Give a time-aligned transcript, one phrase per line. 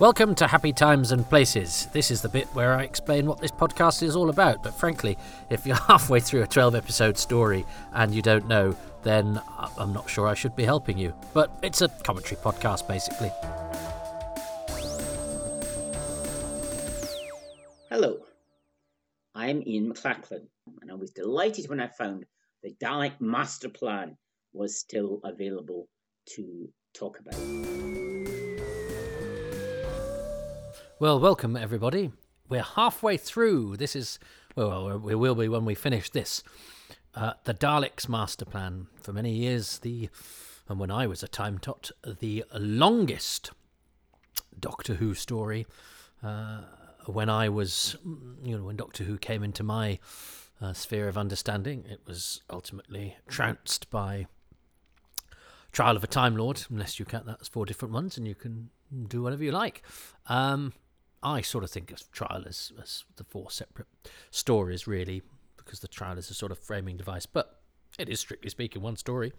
[0.00, 1.86] Welcome to Happy Times and Places.
[1.86, 4.62] This is the bit where I explain what this podcast is all about.
[4.62, 5.18] But frankly,
[5.50, 9.42] if you're halfway through a 12 episode story and you don't know, then
[9.76, 11.12] I'm not sure I should be helping you.
[11.34, 13.32] But it's a commentary podcast, basically.
[17.90, 18.20] Hello,
[19.34, 20.46] I'm Ian McLachlan,
[20.80, 22.24] and I was delighted when I found
[22.62, 24.16] the Dalek Master Plan
[24.52, 25.88] was still available
[26.36, 28.07] to talk about.
[31.00, 32.10] Well, welcome everybody.
[32.48, 33.76] We're halfway through.
[33.76, 34.18] This is,
[34.56, 36.42] well, we will be when we finish this.
[37.14, 38.88] Uh, the Daleks Master Plan.
[39.00, 40.08] For many years, the,
[40.68, 43.52] and when I was a time tot, the longest
[44.58, 45.68] Doctor Who story.
[46.20, 46.62] Uh,
[47.06, 47.94] when I was,
[48.42, 50.00] you know, when Doctor Who came into my
[50.60, 54.26] uh, sphere of understanding, it was ultimately trounced by
[55.70, 58.34] Trial of a Time Lord, unless you count that as four different ones, and you
[58.34, 58.70] can
[59.06, 59.84] do whatever you like.
[60.26, 60.72] Um,
[61.22, 63.88] I sort of think of Trial as, as the four separate
[64.30, 65.22] stories, really,
[65.56, 67.60] because the Trial is a sort of framing device, but
[67.98, 69.32] it is strictly speaking one story.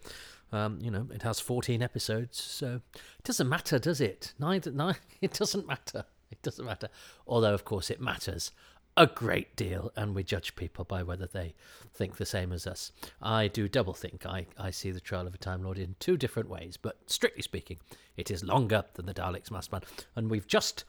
[0.52, 4.34] Um, you know, it has 14 episodes, so it doesn't matter, does it?
[4.38, 6.04] Neither, neither, it doesn't matter.
[6.30, 6.88] It doesn't matter.
[7.26, 8.52] Although, of course, it matters
[8.96, 11.54] a great deal, and we judge people by whether they
[11.94, 12.92] think the same as us.
[13.22, 14.26] I do double think.
[14.26, 17.42] I, I see the Trial of a Time Lord in two different ways, but strictly
[17.42, 17.78] speaking,
[18.16, 19.82] it is longer than the Daleks Master Plan,
[20.16, 20.84] and we've just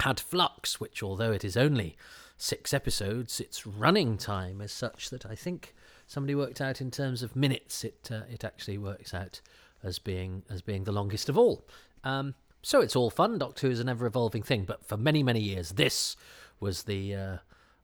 [0.00, 1.96] had Flux, which, although it is only
[2.36, 5.74] six episodes, its running time is such that I think
[6.06, 7.84] somebody worked out in terms of minutes.
[7.84, 9.40] It uh, it actually works out
[9.82, 11.66] as being as being the longest of all.
[12.04, 13.38] Um, so it's all fun.
[13.38, 16.16] Doctor Who is an ever evolving thing, but for many many years, this
[16.60, 17.36] was the uh,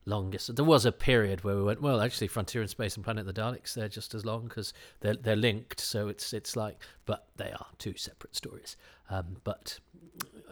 [0.05, 0.55] longest.
[0.55, 3.33] There was a period where we went, well, actually, Frontier in Space and Planet of
[3.33, 5.79] the Daleks they're just as long because they're they're linked.
[5.79, 8.77] So it's it's like, but they are two separate stories.
[9.09, 9.79] Um, but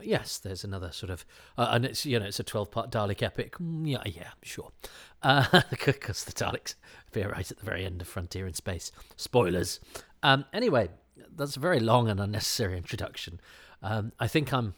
[0.04, 1.26] yes, there's another sort of,
[1.58, 3.58] uh, and it's you know it's a twelve part Dalek epic.
[3.58, 4.72] Mm, yeah, yeah, sure,
[5.70, 6.76] because the Daleks
[7.08, 8.92] appear right at the very end of Frontier in Space.
[9.16, 9.80] Spoilers.
[10.24, 10.90] Um, anyway,
[11.36, 13.40] that's a very long and unnecessary introduction.
[13.82, 14.76] Um, I think I'm,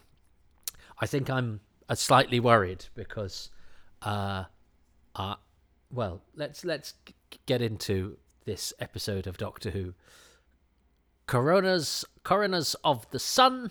[0.98, 3.50] I think I'm uh, slightly worried because,
[4.02, 4.44] uh,
[5.14, 5.34] uh,
[5.90, 7.14] well, let's let's g-
[7.46, 9.94] get into this episode of Doctor Who.
[11.26, 13.70] Coronas, Coroners of the Sun.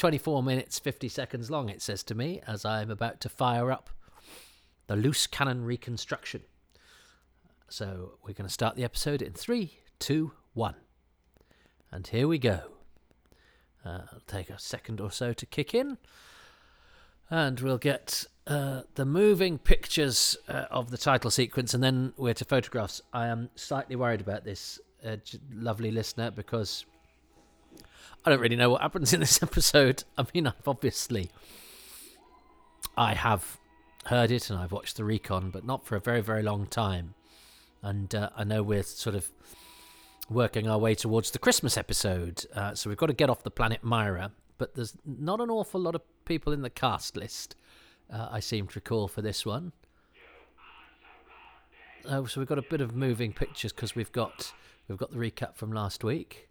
[0.00, 3.90] 24 minutes 50 seconds long, it says to me, as I'm about to fire up
[4.86, 6.40] the loose cannon reconstruction.
[7.68, 10.76] So we're going to start the episode in three, two, one.
[11.92, 12.62] And here we go.
[13.84, 15.98] Uh, it'll take a second or so to kick in.
[17.28, 22.32] And we'll get uh, the moving pictures uh, of the title sequence, and then we're
[22.32, 23.02] to photographs.
[23.12, 25.16] I am slightly worried about this, uh,
[25.52, 26.86] lovely listener, because
[28.24, 30.04] I don't really know what happens in this episode.
[30.18, 31.30] I mean, I've obviously,
[32.96, 33.58] I have
[34.06, 37.14] heard it and I've watched the recon, but not for a very, very long time.
[37.82, 39.32] And uh, I know we're sort of
[40.28, 43.50] working our way towards the Christmas episode, uh, so we've got to get off the
[43.50, 44.32] planet Mira.
[44.58, 47.56] But there's not an awful lot of people in the cast list.
[48.12, 49.72] Uh, I seem to recall for this one.
[52.06, 54.52] Oh, so we've got a bit of moving pictures because we've got
[54.88, 56.49] we've got the recap from last week.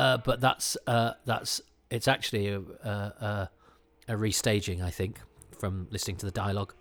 [0.00, 3.50] Uh, but that's uh, that's it's actually a, a,
[4.08, 5.20] a restaging, I think,
[5.58, 6.72] from listening to the dialogue.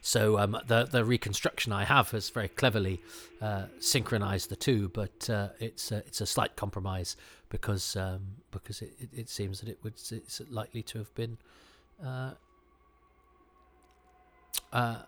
[0.00, 3.00] So um, the the reconstruction I have has very cleverly
[3.40, 7.16] uh, synchronized the two, but uh, it's a, it's a slight compromise
[7.50, 11.38] because um, because it, it, seems that it would it's likely to have been
[12.04, 12.32] uh,
[14.72, 15.02] uh,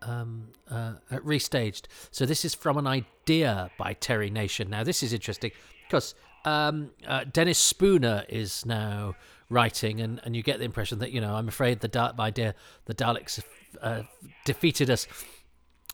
[0.00, 1.82] um, uh, restaged.
[2.10, 4.70] So this is from an idea by Terry Nation.
[4.70, 5.50] Now this is interesting
[5.92, 6.14] because
[6.46, 9.14] um, uh, Dennis Spooner is now
[9.50, 12.54] writing, and, and you get the impression that you know I'm afraid the da- idea
[12.86, 13.42] the Daleks
[13.82, 14.02] uh,
[14.46, 15.06] defeated us.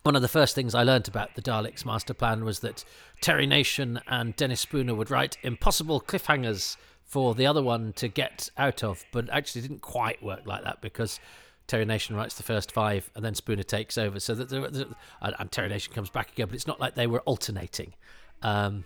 [0.04, 2.84] One of the first things I learnt about the Daleks master plan was that
[3.20, 8.50] Terry Nation and Dennis Spooner would write impossible cliffhangers for the other one to get
[8.56, 11.18] out of, but actually didn't quite work like that because
[11.66, 14.20] Terry Nation writes the first five and then Spooner takes over.
[14.20, 14.88] So that the, the,
[15.20, 17.94] and Terry Nation comes back again, but it's not like they were alternating.
[18.42, 18.84] Um,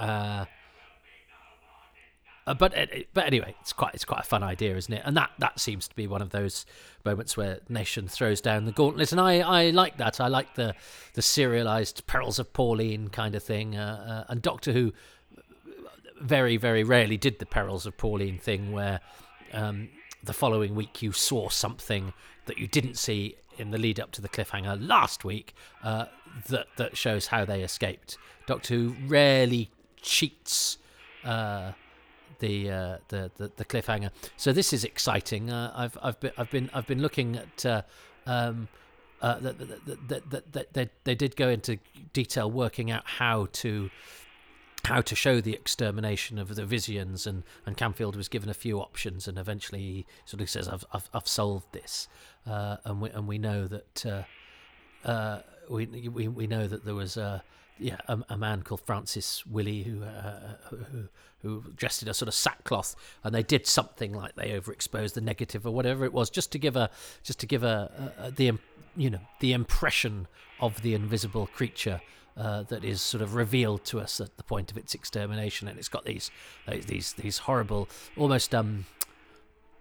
[0.00, 0.44] uh,
[2.46, 5.02] uh, but it, but anyway, it's quite it's quite a fun idea, isn't it?
[5.04, 6.66] And that that seems to be one of those
[7.04, 10.20] moments where Nation throws down the gauntlet, and I, I like that.
[10.20, 10.74] I like the
[11.14, 13.76] the serialized perils of Pauline kind of thing.
[13.76, 14.92] Uh, uh, and Doctor Who
[16.20, 19.00] very very rarely did the perils of Pauline thing, where
[19.52, 19.90] um,
[20.24, 22.12] the following week you saw something
[22.46, 25.54] that you didn't see in the lead up to the cliffhanger last week
[25.84, 26.06] uh,
[26.48, 28.16] that that shows how they escaped.
[28.46, 29.70] Doctor Who rarely
[30.02, 30.78] cheats
[31.24, 31.72] uh,
[32.38, 34.10] the, uh, the the the cliffhanger.
[34.36, 35.50] So this is exciting.
[35.50, 37.66] Uh, I've I've been I've been I've been looking at.
[37.66, 37.82] Uh,
[38.26, 38.68] um,
[39.22, 41.78] uh, that, that, that, that, that they, they did go into
[42.14, 43.90] detail working out how to
[44.84, 48.80] how to show the extermination of the Visians, and, and Camfield was given a few
[48.80, 52.08] options, and eventually he sort of says, "I've I've, I've solved this,"
[52.46, 54.22] uh, and we and we know that uh,
[55.06, 57.42] uh, we, we we know that there was a
[57.78, 61.08] yeah a, a man called Francis Willie who, uh, who
[61.42, 62.94] who dressed in a sort of sackcloth,
[63.24, 66.58] and they did something like they overexposed the negative or whatever it was, just to
[66.58, 66.90] give a
[67.22, 68.52] just to give a, a, a the
[68.96, 70.26] you know the impression
[70.60, 72.00] of the invisible creature
[72.36, 75.78] uh, that is sort of revealed to us at the point of its extermination, and
[75.78, 76.30] it's got these
[76.86, 78.84] these these horrible, almost um,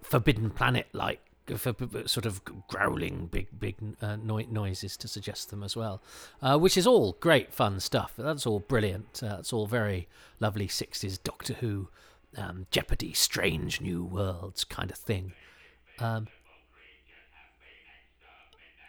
[0.02, 1.20] forbidden planet like
[1.58, 6.02] sort of growling big big uh, no- noises to suggest them as well,
[6.42, 8.14] uh, which is all great fun stuff.
[8.18, 9.22] That's all brilliant.
[9.24, 10.08] Uh, that's all very
[10.40, 11.90] lovely '60s Doctor Who,
[12.38, 15.34] um, Jeopardy, strange new worlds kind of thing.
[16.00, 16.28] Um,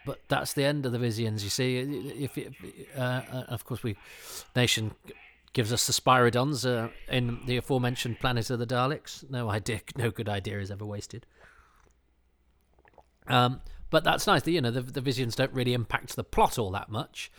[0.05, 1.43] but that's the end of the Visians.
[1.43, 2.53] You see, if, if
[2.97, 3.95] uh, uh, of course we
[4.55, 4.91] nation
[5.53, 9.29] gives us the Spyridons uh, in the aforementioned Planet of the Daleks.
[9.29, 11.25] No idea, no good idea is ever wasted.
[13.27, 14.43] Um, but that's nice.
[14.43, 17.31] That, you know, the, the Visians don't really impact the plot all that much.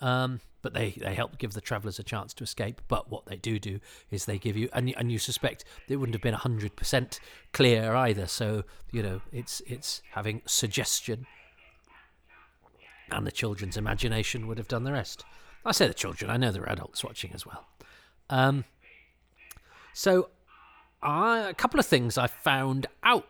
[0.00, 2.80] Um, but they, they help give the travellers a chance to escape.
[2.88, 3.80] But what they do do
[4.10, 7.20] is they give you, and, and you suspect it wouldn't have been 100%
[7.52, 8.26] clear either.
[8.26, 11.26] So, you know, it's it's having suggestion
[13.10, 15.24] and the children's imagination would have done the rest.
[15.64, 17.66] I say the children, I know there are adults watching as well.
[18.30, 18.64] Um,
[19.92, 20.30] so,
[21.02, 23.26] I, a couple of things I found out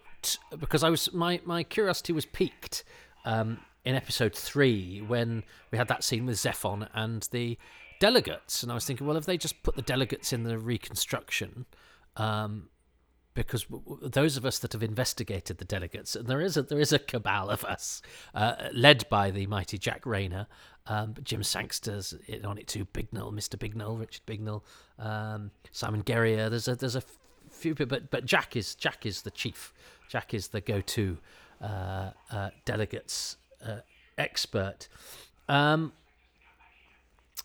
[0.59, 2.85] because I was my my curiosity was piqued
[3.25, 7.59] um, in episode three when we had that scene with Zephon and the
[8.01, 11.67] delegates, and I was thinking, well, if they just put the delegates in the reconstruction,
[12.17, 12.69] um,
[13.35, 13.67] because
[14.03, 16.99] those of us that have investigated the delegates, and there is a there is a
[16.99, 18.03] cabal of us,
[18.35, 20.47] uh, led by the mighty Jac Rayner,
[20.87, 22.15] um, Jim Sangster's
[22.45, 24.63] on it too, Bignell, Mister Bignell, Richard Bignell,
[24.99, 26.49] um, Simon Guerrier.
[26.49, 27.03] There's a there's a
[27.51, 29.73] few people, but but Jac is Jac is the chief.
[30.09, 31.19] Jac is the go-to
[31.63, 33.81] uh, uh, delegates uh,
[34.17, 34.89] expert.
[35.49, 35.93] Um,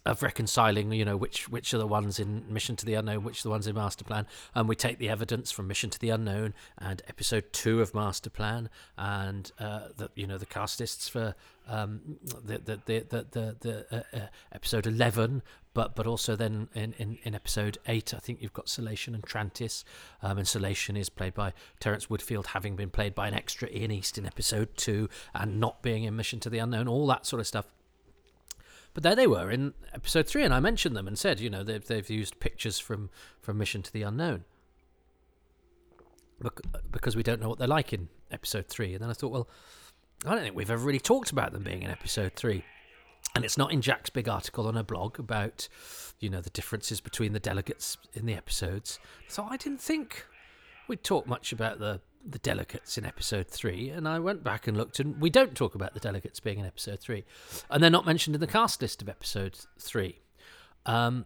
[0.05, 3.39] of reconciling, you know, which which are the ones in Mission to the Unknown, which
[3.39, 6.09] are the ones in Master Plan, and we take the evidence from Mission to the
[6.09, 11.35] Unknown and Episode Two of Master Plan, and uh, the you know the castists for
[11.67, 12.01] um,
[12.45, 15.41] the, the the the the, the uh, uh, Episode Eleven,
[15.73, 19.23] but but also then in, in, in Episode Eight, I think you've got Celation and
[19.23, 19.83] Trantis,
[20.21, 23.91] um, and Celation is played by Terence Woodfield, having been played by an extra Ian
[23.91, 27.39] East in Episode Two, and not being in Mission to the Unknown, all that sort
[27.39, 27.65] of stuff
[28.93, 31.63] but there they were in episode three, and I mentioned them and said, you know,
[31.63, 33.09] they've, they've used pictures from,
[33.41, 34.43] from Mission to the Unknown.
[36.91, 38.93] Because we don't know what they're like in episode three.
[38.93, 39.47] And then I thought, well,
[40.25, 42.63] I don't think we've ever really talked about them being in episode three.
[43.35, 45.67] And it's not in Jac's big article on her blog about,
[46.19, 48.99] you know, the differences between the delegates in the episodes.
[49.27, 50.25] So I didn't think
[50.87, 54.77] we'd talk much about the the delegates in episode three, and I went back and
[54.77, 57.25] looked, and we don't talk about the delegates being in episode three,
[57.69, 60.21] and they're not mentioned in the cast list of episode three.
[60.85, 61.25] Um,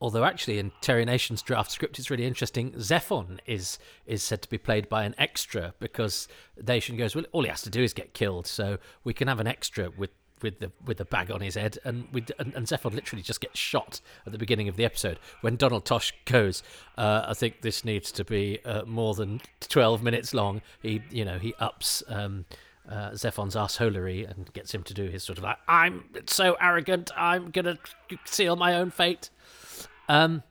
[0.00, 2.72] although actually in Terry Nation's draft script, it's really interesting.
[2.72, 6.28] Zephon is is said to be played by an extra because
[6.66, 9.40] Nation goes, well, all he has to do is get killed, so we can have
[9.40, 10.10] an extra with
[10.42, 13.40] with the with the bag on his head, and we and, and Zephon literally just
[13.40, 16.62] gets shot at the beginning of the episode when Donald Tosh goes.
[16.96, 20.62] Uh, I think this needs to be uh, more than twelve minutes long.
[20.80, 22.02] He you know he ups.
[22.08, 22.46] Um,
[22.88, 27.12] uh, Zephon's assholery and gets him to do his sort of like, I'm so arrogant,
[27.16, 27.78] I'm gonna
[28.24, 29.30] seal my own fate.
[30.10, 30.42] Um,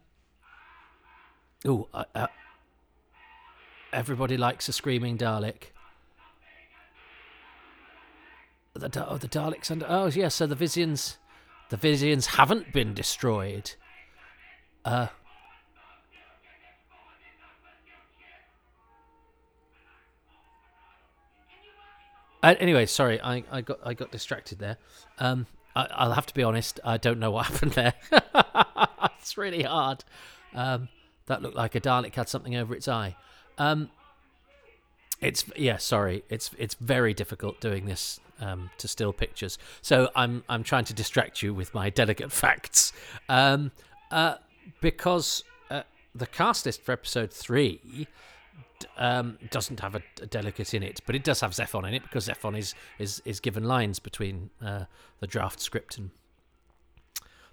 [1.66, 2.28] oh, uh,
[3.92, 5.72] everybody likes a screaming Dalek
[8.80, 11.18] the oh, the Daleks and oh yeah, so the Visians,
[11.70, 13.72] the Visians haven't been destroyed.
[14.86, 15.08] Uh.
[22.42, 24.78] Uh, anyway, sorry, I, I got I got distracted there.
[25.18, 27.94] Um, I, will have to be honest, I don't know what happened there.
[29.20, 30.04] it's really hard.
[30.54, 30.90] Um,
[31.28, 33.16] that looked like a Dalek had something over its eye.
[33.58, 33.90] Um,
[35.22, 39.58] it's yeah, sorry, it's it's very difficult doing this um, to still pictures.
[39.82, 42.94] So I'm I'm trying to distract you with my delicate facts,
[43.28, 43.72] um,
[44.12, 44.36] uh,
[44.82, 45.84] because uh,
[46.16, 48.08] the cast list for episode three
[48.98, 52.04] um, doesn't have a, a, delegate in it, but it does have Zephon in it
[52.04, 54.86] because Zephon is is is given lines between uh,
[55.20, 56.12] the draft script and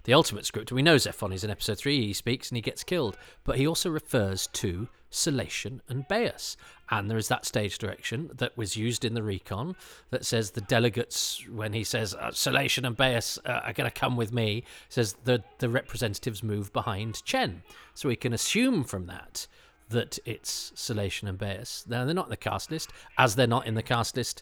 [0.07, 0.71] the ultimate script.
[0.71, 2.07] We know Zephon is in episode three.
[2.07, 6.55] He speaks and he gets killed, but he also refers to Celation and Beaus.
[6.89, 9.75] And there is that stage direction that was used in the recon
[10.11, 13.99] that says the delegates, when he says uh, Celation and Beaus uh, are going to
[13.99, 17.61] come with me, says the the representatives move behind Chen.
[17.93, 19.45] So we can assume from that
[19.89, 21.83] that it's Celation and Beaus.
[21.85, 24.41] Now they're not in the cast list, as they're not in the cast list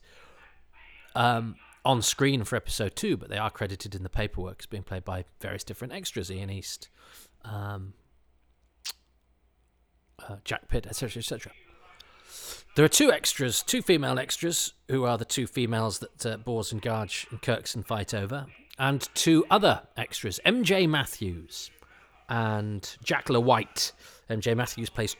[1.15, 4.83] um, on screen for episode two, but they are credited in the paperwork as being
[4.83, 6.89] played by various different extras: Ian East,
[7.43, 7.93] um,
[10.27, 11.51] uh, Jack Pitt, etc., etc.
[12.75, 16.73] There are two extras, two female extras, who are the two females that uh, Bors
[16.73, 21.71] and Garge and Kirksen fight over, and two other extras, MJ Matthews
[22.27, 23.91] and Jack Le White.
[24.29, 25.15] MJ Matthews plays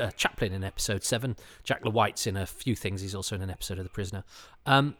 [0.00, 1.36] uh, Chaplin in episode seven.
[1.62, 3.00] Jack Le White's in a few things.
[3.00, 4.24] He's also in an episode of The Prisoner.
[4.66, 4.96] Um,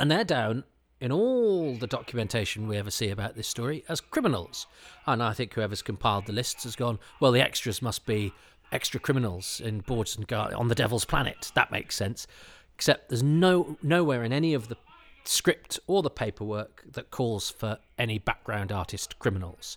[0.00, 0.64] and they're down
[1.00, 4.66] in all the documentation we ever see about this story as criminals.
[5.06, 8.32] And I think whoever's compiled the lists has gone, well, the extras must be
[8.72, 11.52] extra criminals in Boards and on the Devil's Planet.
[11.54, 12.26] That makes sense.
[12.74, 14.76] Except there's no nowhere in any of the
[15.24, 19.76] script or the paperwork that calls for any background artist criminals.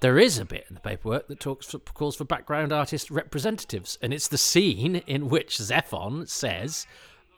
[0.00, 3.98] There is a bit in the paperwork that talks for, calls for background artist representatives,
[4.02, 6.86] and it's the scene in which Zephon says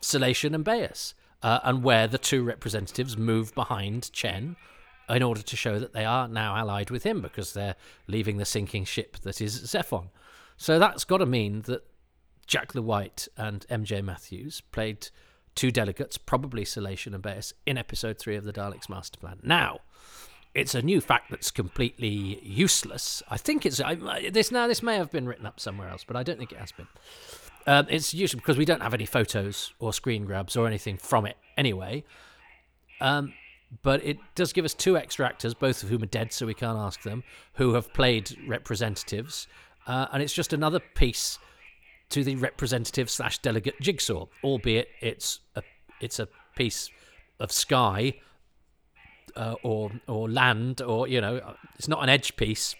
[0.00, 4.56] Celation and Beaus, uh, and where the two representatives move behind Chen
[5.08, 7.76] in order to show that they are now allied with him because they're
[8.06, 10.10] leaving the sinking ship that is Zephon.
[10.56, 11.84] So that's got to mean that
[12.46, 15.08] Jack Le White and MJ Matthews played
[15.54, 19.38] two delegates, probably Celation and Beaus, in episode three of the Daleks Master Plan.
[19.42, 19.80] Now,
[20.54, 23.22] it's a new fact that's completely useless.
[23.28, 23.94] I think it's I,
[24.30, 24.66] this now.
[24.66, 26.88] This may have been written up somewhere else, but I don't think it has been.
[27.68, 31.26] Um, it's usually because we don't have any photos or screen grabs or anything from
[31.26, 32.02] it anyway.
[32.98, 33.34] Um,
[33.82, 36.54] but it does give us two extra actors, both of whom are dead, so we
[36.54, 37.22] can't ask them,
[37.56, 39.46] who have played representatives,
[39.86, 41.38] uh, and it's just another piece
[42.08, 45.62] to the representative slash delegate jigsaw, albeit it's a
[46.00, 46.88] it's a piece
[47.38, 48.14] of sky
[49.36, 52.74] uh, or or land or you know it's not an edge piece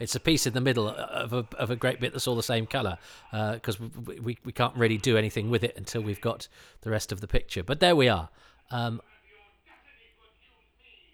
[0.00, 2.42] it's a piece in the middle of a, of a great bit that's all the
[2.42, 2.98] same color
[3.30, 6.48] because uh, we, we, we can't really do anything with it until we've got
[6.82, 7.62] the rest of the picture.
[7.62, 8.28] But there we are.
[8.70, 9.00] Um,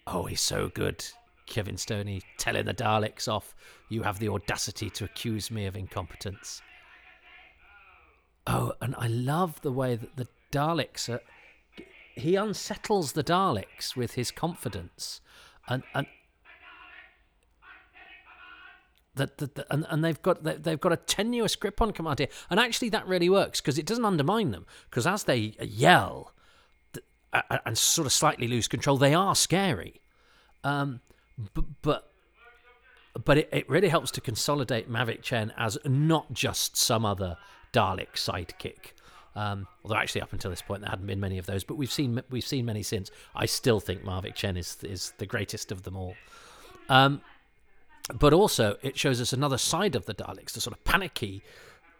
[0.07, 1.05] oh he's so good.
[1.45, 3.55] Kevin stoney telling the daleks off.
[3.89, 6.61] You have the audacity to accuse me of incompetence.
[8.47, 11.21] Oh and i love the way that the daleks are
[12.15, 15.21] he unsettles the Daleks with his confidence,
[15.67, 16.07] and and
[19.15, 22.29] that, that, that and, and they've got they've got a tenuous grip on command here,
[22.49, 26.33] and actually that really works because it doesn't undermine them because as they yell
[27.65, 30.01] and sort of slightly lose control, they are scary,
[30.63, 31.01] um,
[31.53, 32.11] but, but
[33.25, 37.37] but it, it really helps to consolidate Mavic Chen as not just some other
[37.73, 38.93] Dalek sidekick.
[39.35, 41.91] Um, although actually, up until this point, there hadn't been many of those, but we've
[41.91, 43.11] seen we've seen many since.
[43.35, 46.15] I still think Mavic Chen is is the greatest of them all.
[46.89, 47.21] Um,
[48.13, 51.41] but also, it shows us another side of the Daleks, the sort of panicky,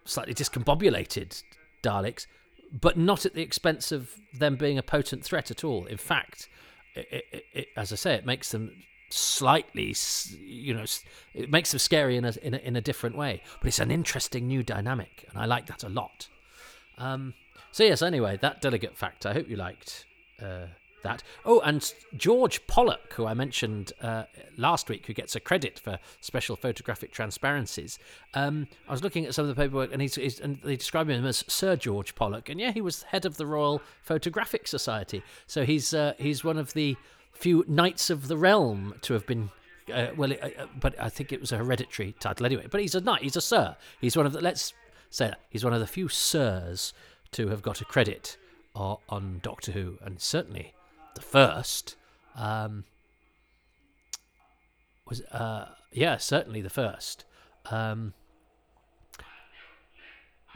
[0.05, 1.43] slightly discombobulated
[1.83, 2.27] Daleks,
[2.71, 5.85] but not at the expense of them being a potent threat at all.
[5.85, 6.47] In fact,
[6.95, 8.71] it, it, it, as I say, it makes them
[9.09, 9.95] slightly,
[10.39, 10.85] you know,
[11.33, 13.41] it makes them scary in a, in a in a different way.
[13.59, 16.29] But it's an interesting new dynamic, and I like that a lot.
[16.97, 17.33] Um,
[17.71, 19.25] so yes, anyway, that delegate fact.
[19.25, 20.05] I hope you liked
[20.41, 20.67] uh,
[21.03, 21.23] that.
[21.45, 24.23] Oh, and George Pollock, who I mentioned uh,
[24.57, 27.99] last week, who gets a credit for special photographic transparencies.
[28.33, 31.09] Um, I was looking at some of the paperwork, and he's, he's, and they describe
[31.09, 35.23] him as Sir George Pollock, and yeah, he was head of the Royal Photographic Society.
[35.47, 36.95] So he's uh, he's one of the
[37.31, 39.51] few knights of the realm to have been.
[39.91, 42.67] Uh, well, uh, but I think it was a hereditary title anyway.
[42.69, 43.23] But he's a knight.
[43.23, 43.75] He's a sir.
[43.99, 44.41] He's one of the.
[44.41, 44.73] Let's
[45.09, 46.93] say that he's one of the few sirs
[47.31, 48.37] to have got a credit
[48.75, 50.73] on Doctor Who, and certainly
[51.15, 51.95] the first.
[52.35, 52.85] Um,
[55.07, 57.25] was uh, yeah, certainly the first,
[57.69, 58.13] um,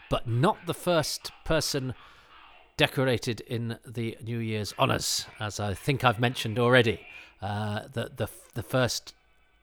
[0.09, 1.93] but not the first person
[2.77, 7.05] decorated in the New Year's honours, as I think I've mentioned already.
[7.41, 9.13] Uh, the the the first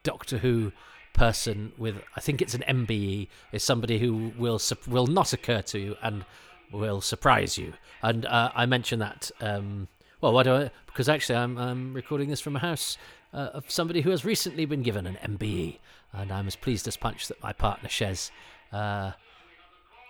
[0.02, 0.72] Doctor Who
[1.14, 5.78] person with I think it's an MBE is somebody who will will not occur to
[5.78, 6.24] you and
[6.70, 7.74] will surprise you.
[8.02, 9.30] And uh, I mentioned that.
[9.40, 9.88] Um,
[10.22, 10.70] well, why do I?
[10.86, 12.96] Because actually, I'm, I'm recording this from a house
[13.34, 15.78] uh, of somebody who has recently been given an MBE,
[16.12, 18.30] and I'm as pleased as punch that my partner Shez
[18.72, 19.12] uh,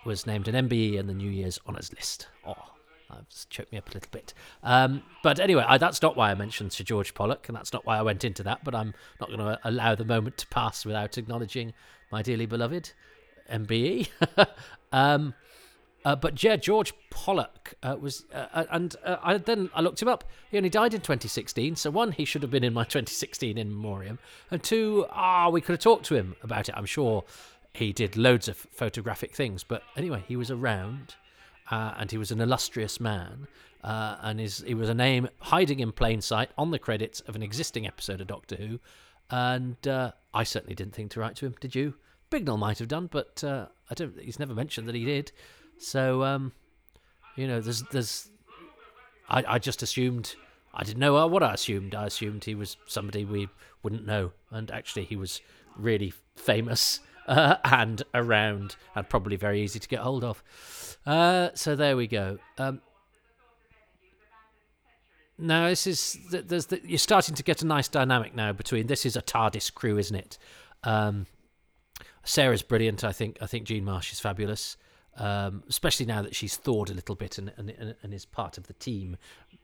[0.05, 2.27] was named an MBE in the New Year's honours list.
[2.45, 2.53] Oh,
[3.21, 4.35] It's choked me up a little bit.
[4.61, 7.83] Um, but anyway, I, that's not why I mentioned Sir George Pollock, and that's not
[7.83, 8.63] why I went into that.
[8.63, 11.73] But I'm not going to allow the moment to pass without acknowledging
[12.11, 12.91] my dearly beloved
[13.51, 14.09] MBE.
[14.91, 15.33] um,
[16.05, 20.01] uh, but yeah, George Pollock uh, was, uh, uh and uh, I, then I looked
[20.01, 20.25] him up.
[20.51, 21.77] He only died in 2016.
[21.77, 24.19] So one, he should have been in my 2016 in memoriam,
[24.51, 26.75] and two, ah, we could have talked to him about it.
[26.75, 27.23] I'm sure
[27.73, 31.15] he did loads of photographic things, but anyway, he was around,
[31.71, 33.47] uh, and he was an illustrious man,
[33.81, 37.41] and his, he was a name hiding in plain sight on the credits of an
[37.41, 38.79] existing episode of Doctor Who,
[39.31, 39.77] and
[40.33, 41.55] I certainly didn't think to write to him.
[41.59, 41.95] Did you?
[42.29, 44.19] Bignell might have done, but I don't.
[44.19, 45.31] He's never mentioned that he did.
[45.83, 46.53] So, um,
[47.35, 48.29] you know, there's, there's,
[49.29, 50.35] I, I just assumed,
[50.73, 51.93] I didn't know what I assumed.
[51.93, 53.49] I assumed he was somebody we
[53.83, 55.41] wouldn't know, and actually he was
[55.75, 60.41] really famous uh, and around, and probably very easy to get hold of.
[61.05, 62.39] Uh, so there we go.
[62.57, 62.81] Um,
[65.37, 69.05] now this is there's the, you're starting to get a nice dynamic now between this
[69.05, 70.37] is a TARDIS crew, isn't it?
[70.83, 71.25] Um,
[72.23, 73.03] Sara's brilliant.
[73.03, 74.77] I think I think Jean Marsh is fabulous
[75.17, 78.67] um, especially now that she's thawed a little bit and, and, and is part of
[78.67, 79.17] the team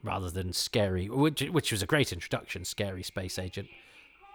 [0.04, 3.68] rather than scary, which, which was a great introduction, scary space agent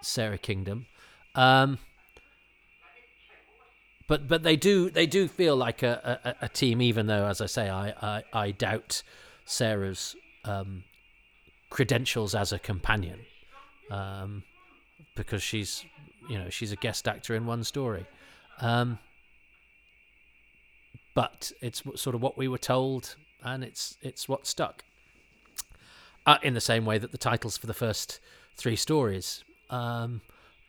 [0.01, 0.85] Sara Kingdom.
[1.33, 1.79] Um,
[4.07, 7.41] but but they do they do feel like a, a, a, team, even though, as
[7.41, 9.01] I say, I I, I doubt
[9.45, 10.83] Sara's um,
[11.71, 13.19] credentials as a companion,
[13.89, 14.43] um,
[15.15, 15.83] because she's
[16.29, 18.05] you know she's a guest actor in one story.
[21.15, 24.83] But it's sort of what we were told, and it's it's what stuck.
[26.27, 28.19] Uh, in the same way that the titles for the first
[28.57, 30.21] three stories um,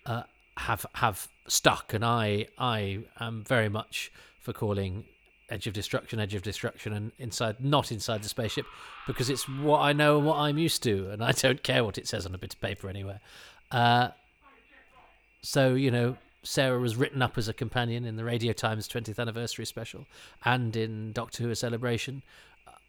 [0.06, 0.22] uh,
[0.56, 4.10] have have stuck, and I I am very much
[4.40, 5.04] for calling
[5.48, 8.66] Edge of Destruction, Edge of Destruction, and inside not inside the spaceship
[9.06, 11.98] because it's what I know and what I'm used to, and I don't care what
[11.98, 13.20] it says on a bit of paper anywhere.
[13.70, 14.08] Uh,
[15.42, 19.18] so you know, Sara was written up as a companion in the Radio Times 20th
[19.18, 20.06] anniversary special
[20.44, 22.22] and in Doctor Who: A Celebration,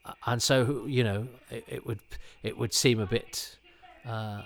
[0.06, 2.00] uh, and so you know it, it would
[2.44, 3.58] it would seem a bit
[4.06, 4.44] uh,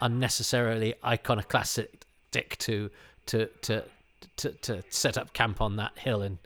[0.00, 2.90] unnecessarily iconoclastic to
[3.26, 3.84] to to
[4.36, 6.38] to to set up camp on that hill and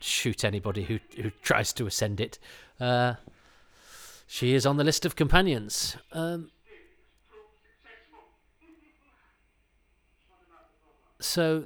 [0.00, 2.38] shoot anybody who who tries to ascend it.
[2.80, 3.14] Uh,
[4.26, 5.96] she is on the list of companions.
[6.12, 6.50] Um,
[11.22, 11.64] so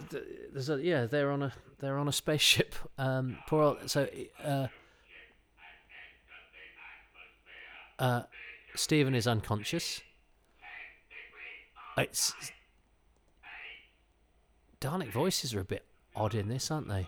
[0.52, 2.74] there's a yeah they're on a they're on a spaceship.
[2.98, 4.08] Um, poor old, so
[4.42, 4.68] uh,
[7.98, 8.22] uh,
[8.74, 10.00] Steven is unconscious.
[11.98, 12.32] It's
[14.80, 17.06] Dalek voices are a bit odd in this, aren't they?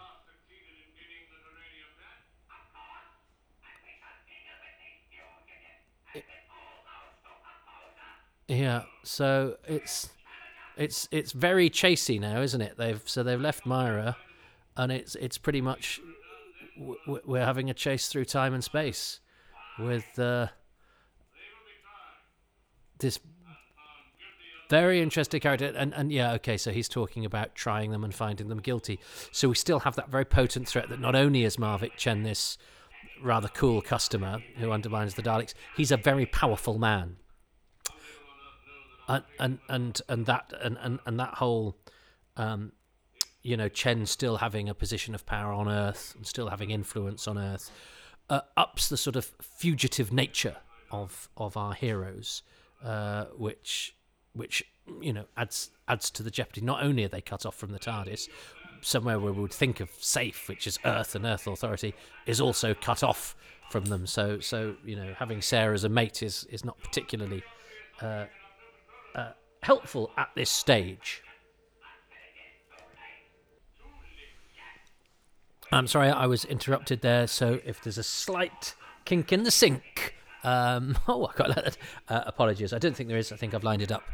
[8.48, 10.10] Yeah, so it's
[10.78, 12.76] it's it's very chasey now, isn't it?
[12.78, 14.16] They've so they've left Mira,
[14.76, 16.00] and it's it's pretty much
[17.26, 19.18] we're having a chase through time and space
[19.80, 20.46] with uh,
[23.00, 23.18] this
[24.70, 25.72] very interesting character.
[25.76, 29.00] And and yeah okay so he's talking about trying them and finding them guilty.
[29.32, 32.56] So we still have that very potent threat that not only is Mavic Chen this
[33.20, 37.16] rather cool customer who undermines the Daleks he's a very powerful man
[39.08, 41.76] and and and, and that and, and, and that whole
[42.36, 42.72] um,
[43.42, 47.26] you know Chen still having a position of power on Earth and still having influence
[47.26, 47.70] on Earth
[48.30, 50.56] uh, ups the sort of fugitive nature
[50.90, 52.42] of of our heroes,
[52.84, 53.94] uh, which
[54.32, 54.64] which
[55.00, 56.60] you know adds adds to the jeopardy.
[56.60, 58.28] Not only are they cut off from the TARDIS,
[58.80, 61.94] somewhere where we would think of safe, which is Earth and Earth Authority,
[62.26, 63.34] is also cut off
[63.70, 64.06] from them.
[64.06, 67.42] So so you know having Sara as a mate is is not particularly
[68.00, 68.26] uh,
[69.18, 71.22] uh, helpful at this stage.
[75.70, 77.26] I'm sorry, I was interrupted there.
[77.26, 81.76] So if there's a slight kink in the sink, um, oh, I like that.
[82.08, 82.72] Uh, apologies.
[82.72, 83.32] I don't think there is.
[83.32, 84.04] I think I've lined it up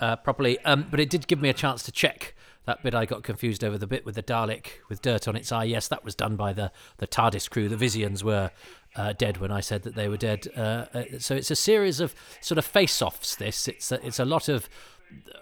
[0.00, 0.58] uh, properly.
[0.60, 2.34] Um, but it did give me a chance to check
[2.66, 2.94] that bit.
[2.94, 5.64] I got confused over the bit with the Dalek with dirt on its eye.
[5.64, 7.68] Yes, that was done by the the TARDIS crew.
[7.68, 8.50] The Visians were
[8.96, 10.48] uh, dead when I said that they were dead.
[10.56, 13.36] Uh, uh, so it's a series of sort of face-offs.
[13.36, 14.68] This it's a, it's a lot of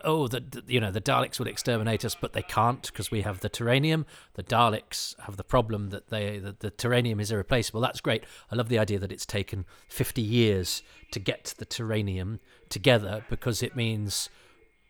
[0.05, 3.41] oh the, you know the Daleks will exterminate us, but they can't because we have
[3.41, 4.05] the Taranium.
[4.35, 7.81] The Daleks have the problem that they the, the Taranium is irreplaceable.
[7.81, 8.25] That's great.
[8.51, 10.83] I love the idea that it's taken 50 years
[11.13, 14.29] to get the Taranium together because it means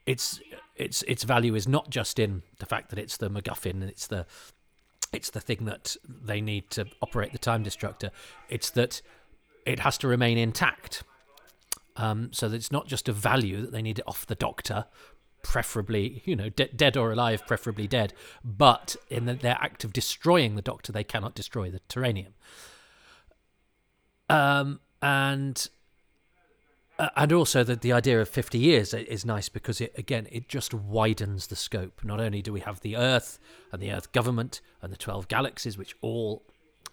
[0.06, 0.40] its
[0.76, 4.06] its its value is not just in the fact that it's the MacGuffin, and it's
[4.06, 4.26] the
[5.12, 8.10] it's the thing that they need to operate the time destructor.
[8.48, 9.02] It's that
[9.66, 11.04] it has to remain intact.
[11.94, 14.86] Um, so that it's not just a value that they need it off the doctor,
[15.42, 19.92] preferably, you know, de- dead or alive, preferably dead, but in the, their act of
[19.92, 22.32] destroying the doctor, they cannot destroy the taranium.
[24.30, 25.68] Um, and
[26.98, 30.48] uh, and also the, the idea of 50 years is nice because it again it
[30.48, 32.00] just widens the scope.
[32.04, 33.38] Not only do we have the earth
[33.72, 36.42] and the earth government and the 12 galaxies which all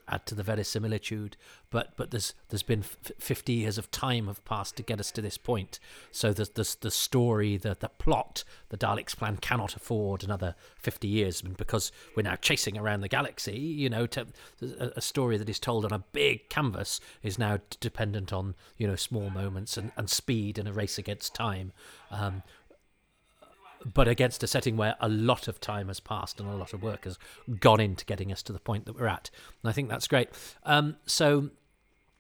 [0.10, 1.38] add to the verisimilitude.
[1.70, 5.12] But but there's there's been f- 50 years of time have passed to get us
[5.12, 5.80] to this point.
[6.12, 11.08] So the the, the story, the the plot, the Daleks' plan cannot afford another 50
[11.08, 13.58] years because we're now chasing around the galaxy.
[13.58, 14.28] You know, to,
[14.62, 18.88] a, a, story that is told on a big canvas is now dependent on you
[18.88, 21.72] know small moments and, and speed and a race against time.
[22.12, 22.44] Um,
[23.86, 26.84] but against a setting where a lot of time has passed and a lot of
[26.84, 27.18] work has
[27.60, 29.30] gone into getting us to the point that we're at.
[29.64, 30.30] And I think that's great.
[30.64, 31.50] Um, so,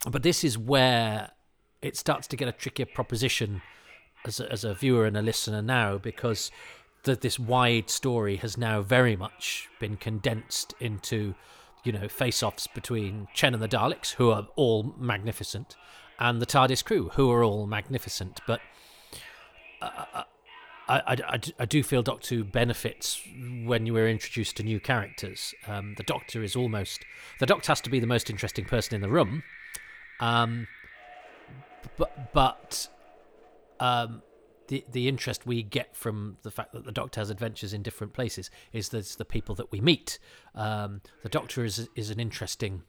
[0.10, 1.32] but this is where
[1.82, 3.62] it starts to get a trickier proposition
[4.26, 6.52] as a, as a viewer and a listener now because
[7.04, 11.36] the, this wide story has now very much been condensed into,
[11.84, 15.76] you know, face-offs between Chen and the Daleks, who are all magnificent,
[16.20, 18.62] and the TARDIS crew, who are all magnificent, but.
[19.82, 20.24] Uh, uh
[20.90, 23.22] I, I, I, do feel Doctor Who benefits
[23.64, 25.54] when you are introduced to new characters.
[25.68, 27.06] Um, the Doctor is almost
[27.40, 29.44] the Doctor has to be the most interesting person in the room,
[30.20, 30.68] um,
[31.98, 32.88] but but
[33.80, 34.24] um,
[34.68, 38.14] the the interest we get from the fact that the Doctor has adventures in different
[38.14, 40.18] places is that the people that we meet.
[40.56, 42.82] Um, the Doctor is is an interesting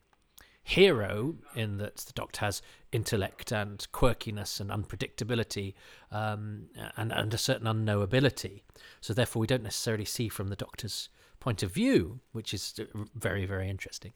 [0.62, 5.75] hero in that the Doctor has intellect and quirkiness and unpredictability
[6.11, 8.62] um, and, and a certain unknowability.
[9.01, 11.09] So therefore, we don't necessarily see from the Doctor's
[11.40, 12.79] point of view, which is
[13.14, 14.12] very, very interesting.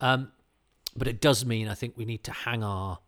[0.00, 0.32] Um,
[0.96, 2.98] but it does mean I think we need to hang our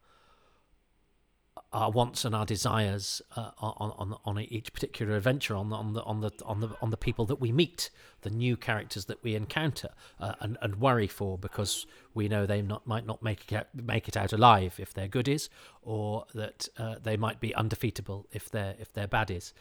[1.77, 5.93] our wants and our desires uh, on, on on each particular adventure on the, on
[5.93, 7.91] the on the on the on the people that we meet,
[8.23, 12.63] the new characters that we encounter, uh, and and worry for because we know they
[12.63, 15.51] not might not make it out, make it out alive if they're goodies,
[15.83, 19.53] or that uh, they might be undefeatable if they're if they're baddies.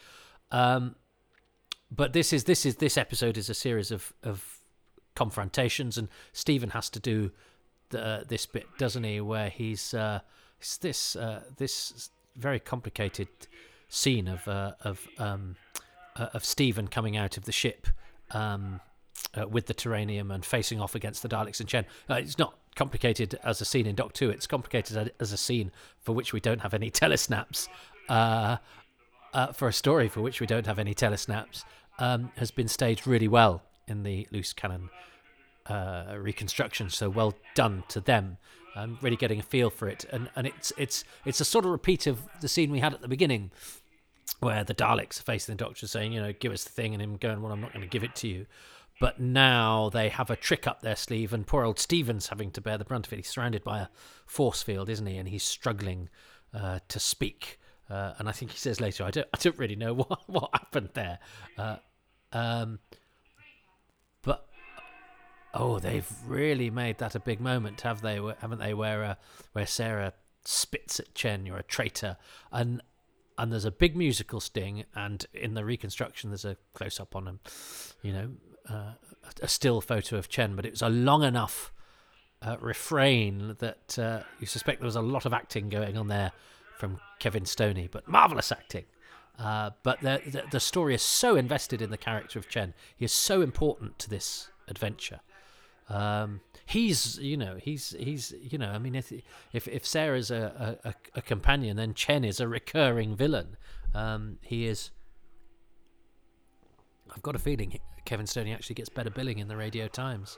[0.51, 0.95] Um,
[1.91, 4.61] but this is this is this episode is a series of of
[5.15, 7.31] confrontations, and Steven has to do
[7.89, 10.21] the, this bit, doesn't he, where he's uh,
[10.59, 13.27] it's this uh, this very complicated
[13.89, 15.55] scene of uh, of um,
[16.15, 17.87] uh, of Steven coming out of the ship
[18.31, 18.79] um,
[19.33, 21.85] uh, with the taranium and facing off against the Daleks and Chen.
[22.09, 24.29] Uh, it's not complicated as a scene in Doc Two.
[24.29, 27.67] It's complicated as a scene for which we don't have any telesnaps.
[28.09, 28.57] Uh,
[29.53, 31.65] for a story for which we don't have any telesnaps,
[31.99, 34.89] um, has been staged really well in the loose cannon
[35.69, 36.89] reconstruction.
[36.89, 38.37] So well done to them.
[38.75, 41.71] I'm really getting a feel for it, and and it's it's it's a sort of
[41.71, 43.51] repeat of the scene we had at the beginning,
[44.39, 47.01] where the Daleks are facing the Doctor, saying, you know, give us the thing, and
[47.01, 48.45] him going, well, I'm not going to give it to you.
[48.99, 52.61] But now they have a trick up their sleeve, and poor old Steven's having to
[52.61, 53.17] bear the brunt of it.
[53.17, 53.87] He's surrounded by a
[54.25, 55.17] force field, isn't he?
[55.17, 56.09] And he's struggling
[56.53, 57.59] uh, to speak.
[57.89, 60.49] Uh, and I think he says later, I don't, I don't really know what what
[60.53, 61.19] happened there.
[61.57, 61.77] Uh,
[62.31, 62.79] um,
[65.57, 68.15] Oh, they've really made that a big moment, have they?
[68.39, 68.73] Haven't they?
[68.73, 69.15] Where uh,
[69.53, 70.13] where Sara
[70.43, 72.17] spits at Chen, you're a traitor,
[72.51, 72.81] and
[73.37, 77.27] and there's a big musical sting, and in the reconstruction, there's a close up on
[77.27, 77.39] him,
[78.01, 78.29] you know,
[78.69, 78.93] uh,
[79.41, 81.71] a still photo of Chen, but it was a long enough
[82.41, 86.31] uh, refrain that uh, you suspect there was a lot of acting going on there
[86.77, 88.85] from Kevin Stoney, but marvelous acting.
[89.39, 92.73] Uh, but the, the, the story is so invested in the character of Chen.
[92.95, 95.19] He is so important to this adventure.
[95.87, 99.13] Um, he's you know he's he's you know I mean if
[99.53, 103.57] if if Sara's a a, a companion, then Chen is a recurring villain.
[103.93, 104.91] Um, he is.
[107.15, 110.37] I've got a feeling Kevin Stoney actually gets better billing in the Radio Times.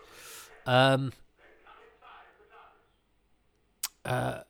[0.66, 1.12] Um,
[4.06, 4.42] uh,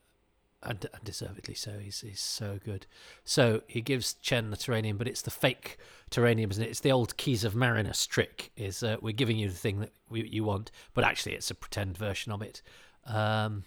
[0.63, 1.79] and undeservedly so.
[1.79, 2.85] He's he's so good.
[3.23, 5.77] So he gives Chen the taranium, but it's the fake
[6.09, 6.69] taranium, isn't it?
[6.69, 8.51] It's the old keys of Marinus trick.
[8.57, 11.55] Is uh, we're giving you the thing that we, you want, but actually it's a
[11.55, 12.61] pretend version of it.
[13.05, 13.63] Um,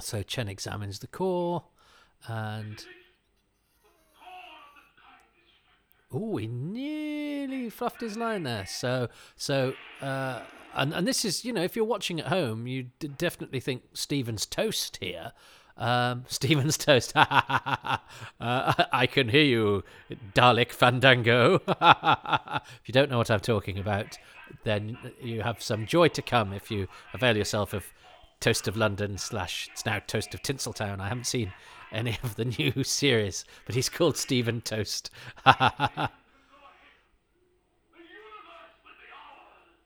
[0.00, 1.64] so Chen examines the core,
[2.26, 2.84] and
[6.12, 8.66] oh, he nearly fluffed his line there.
[8.66, 9.74] So so.
[10.00, 10.40] Uh,
[10.74, 14.46] and, and this is, you know, if you're watching at home, you definitely think Steven's
[14.46, 15.32] toast here.
[15.78, 17.12] Um, Steven's toast.
[17.16, 17.98] uh,
[18.40, 19.84] I can hear you,
[20.34, 21.60] Dalek Fandango.
[21.80, 24.18] if you don't know what I'm talking about,
[24.64, 27.84] then you have some joy to come if you avail yourself of
[28.40, 31.00] Toast of London slash it's now Toast of Tinseltown.
[31.00, 31.52] I haven't seen
[31.90, 35.10] any of the new series, but he's called Steven Toast.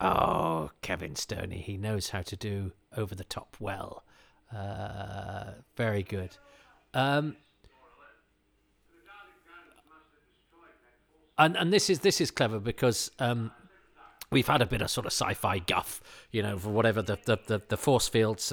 [0.00, 4.05] oh, Kevin Stoney, he knows how to do over the top well.
[4.54, 6.36] Uh, very good.
[6.94, 7.36] Um,
[11.38, 13.50] and and this is this is clever because um,
[14.30, 17.38] we've had a bit of sort of sci-fi guff, you know, for whatever the the,
[17.46, 18.52] the, the force fields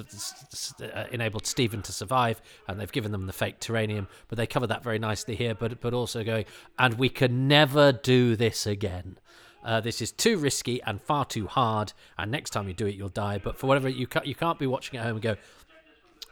[0.82, 4.68] uh, enabled Steven to survive, and they've given them the fake taranium, but they cover
[4.68, 5.56] that very nicely here.
[5.56, 6.46] But but also going,
[6.78, 9.18] and we can never do this again.
[9.62, 12.96] Uh, this is too risky and far too hard, and next time you do it,
[12.96, 13.38] you'll die.
[13.38, 15.36] But for whatever you can't, you can't be watching at home and go,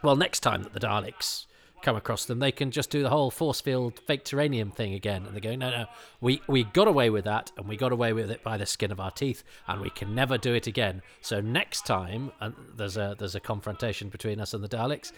[0.02, 1.46] well, next time that the Daleks
[1.82, 5.24] come across them, they can just do the whole force field fake taranium thing again.
[5.26, 5.86] And they go, no, no,
[6.20, 8.90] we, we got away with that, and we got away with it by the skin
[8.90, 11.02] of our teeth, and we can never do it again.
[11.20, 15.12] So next time, and there's a there's a confrontation between us and the Daleks,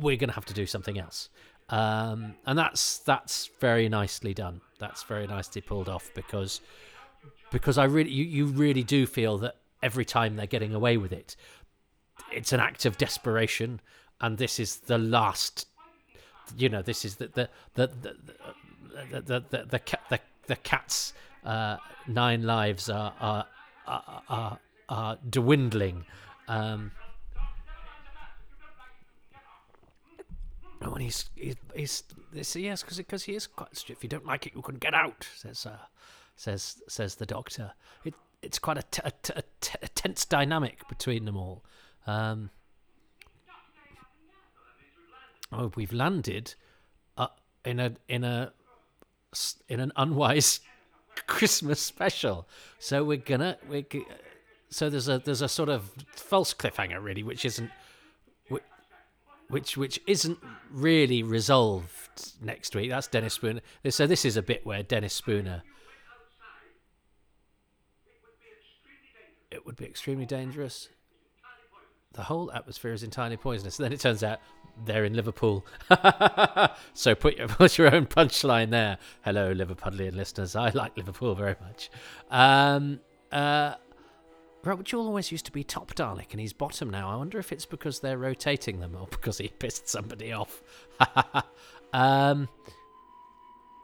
[0.00, 1.28] we're going to have to do something else.
[1.68, 4.60] Um, and that's that's very nicely done.
[4.78, 6.60] That's very nicely pulled off because
[7.52, 11.12] because I really you, you really do feel that every time they're getting away with
[11.12, 11.36] it,
[12.32, 13.80] it's an act of desperation
[14.20, 15.66] and this is the last
[16.56, 18.16] you know this is the the the the
[19.10, 21.12] the the, the, the, the, cat's
[21.44, 23.46] uh, nine lives are are
[23.86, 26.04] are, are, are dwindling
[26.48, 26.90] um
[30.82, 33.98] Oh, and he's he's, he's this yes because because he is quite strict.
[33.98, 35.28] If you don't like it, you can get out.
[35.36, 35.76] Says uh,
[36.36, 37.72] says says the doctor.
[38.04, 41.62] It it's quite a, t- a, t- a, t- a tense dynamic between them all.
[42.06, 42.48] Um,
[45.52, 46.54] oh, we've landed
[47.16, 47.28] uh,
[47.64, 48.52] in a in a
[49.68, 50.60] in an unwise
[51.26, 52.48] Christmas special.
[52.78, 53.86] So we're gonna we
[54.70, 57.70] so there's a there's a sort of false cliffhanger really, which isn't
[59.50, 60.38] which which isn't
[60.70, 62.90] really resolved next week.
[62.90, 63.60] That's Dennis Spooner.
[63.88, 65.62] So this is a bit where Dennis Spooner.
[69.50, 70.88] It would be extremely dangerous.
[72.12, 73.78] The whole atmosphere is entirely poisonous.
[73.78, 74.40] And then it turns out
[74.84, 75.66] they're in Liverpool.
[76.94, 78.98] so put your, put your own punchline there.
[79.22, 80.56] Hello, Liverpudlian listeners.
[80.56, 81.90] I like Liverpool very much.
[82.30, 83.00] Um,
[83.32, 83.74] uh,
[84.64, 87.10] Robert Jewell always used to be top Dalek, and he's bottom now.
[87.10, 90.62] I wonder if it's because they're rotating them or because he pissed somebody off.
[91.92, 92.48] um,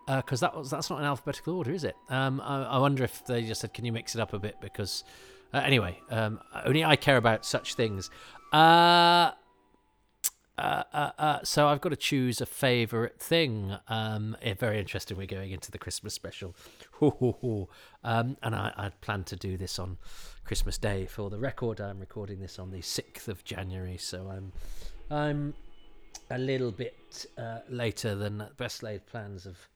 [0.06, 1.96] because uh, that was that's not in alphabetical order, is it?
[2.08, 4.56] Um, I, I, wonder if they just said, "Can you mix it up a bit?"
[4.60, 5.02] Because
[5.52, 8.10] uh, anyway, um, only I care about such things.
[8.52, 9.32] Uh,
[10.58, 13.76] uh, uh, uh, so I've got to choose a favourite thing.
[13.88, 15.16] Um, eh, very interesting.
[15.16, 16.54] We're going into the Christmas special,
[18.04, 19.98] um, and I, I plan to do this on
[20.44, 21.06] Christmas Day.
[21.06, 24.52] For the record, I'm recording this on the sixth of January, so I'm
[25.10, 25.54] I'm
[26.30, 29.68] a little bit uh, later than best laid plans of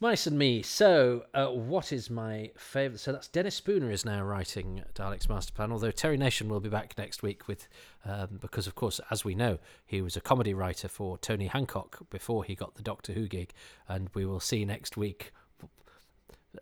[0.00, 0.60] Mice and Me.
[0.60, 2.98] So, uh, what is my favourite?
[2.98, 5.70] So that's Dennis Spooner is now writing Dalek's Master Plan.
[5.70, 7.68] Although Terry Nation will be back next week with,
[8.04, 12.10] um, because of course, as we know, he was a comedy writer for Tony Hancock
[12.10, 13.52] before he got the Doctor Who gig,
[13.88, 15.32] and we will see next week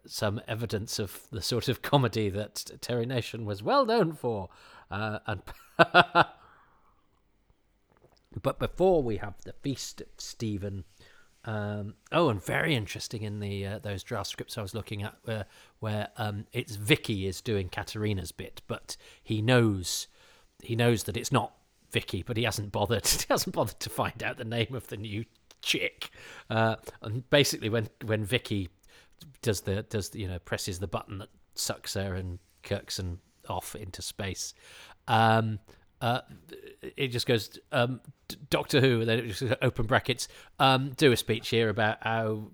[0.07, 4.51] some evidence of the sort of comedy that Terry Nation was well known for.
[4.91, 5.43] Uh, and
[8.43, 10.85] but before we have the feast Steven
[11.45, 15.17] um, oh, and very interesting in the uh, those draft scripts I was looking at,
[15.25, 15.47] where
[15.81, 20.07] where um, it's Vicky is doing Katerina's bit, but he knows
[20.63, 21.53] he knows that it's not
[21.91, 23.07] Vicky, but he hasn't bothered.
[23.07, 25.25] He hasn't bothered to find out the name of the new
[25.63, 26.11] chick.
[26.49, 28.69] Uh, and basically, when when Vicky
[29.43, 34.03] does the does you know presses the button that sucks her and Kirksen off into
[34.03, 34.55] space.
[35.09, 35.59] Um,
[36.03, 36.21] uh,
[36.97, 38.01] it just goes um,
[38.51, 40.27] Doctor Who, and then it just open brackets.
[40.59, 42.49] Um, do a speech here about how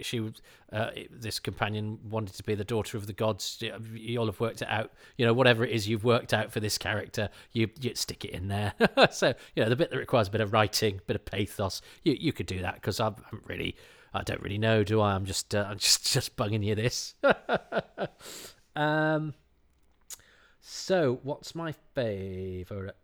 [0.00, 0.32] she,
[0.72, 3.62] uh, this companion, wanted to be the daughter of the gods.
[3.94, 4.90] You all have worked it out.
[5.16, 8.32] You know, whatever it is you've worked out for this character, you you stick it
[8.32, 8.74] in there.
[9.12, 11.82] so you know, the bit that requires a bit of writing, a bit of pathos,
[12.02, 13.14] you you could do that because I'm
[13.46, 13.76] really,
[14.12, 15.14] I don't really know, do I?
[15.14, 17.14] I'm just uh, I'm just just bugging you this.
[18.76, 19.34] um.
[20.74, 22.94] So, what's my favourite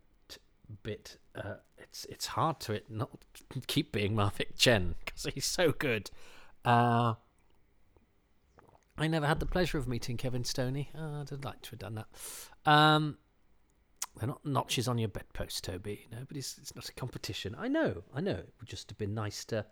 [0.81, 1.17] bit?
[1.35, 3.11] Uh, it's it's hard to it not
[3.67, 6.09] keep being Mavic Chen because he's so good.
[6.65, 7.13] Uh,
[8.97, 10.89] I never had the pleasure of meeting Kevin Stoney.
[10.97, 12.07] Oh, I'd like to have done that.
[12.65, 13.19] Um,
[14.17, 16.07] they're not notches on your bedpost, Toby.
[16.11, 17.55] No, but it's it's not a competition.
[17.55, 18.31] I know, I know.
[18.31, 19.63] It would just have been nice to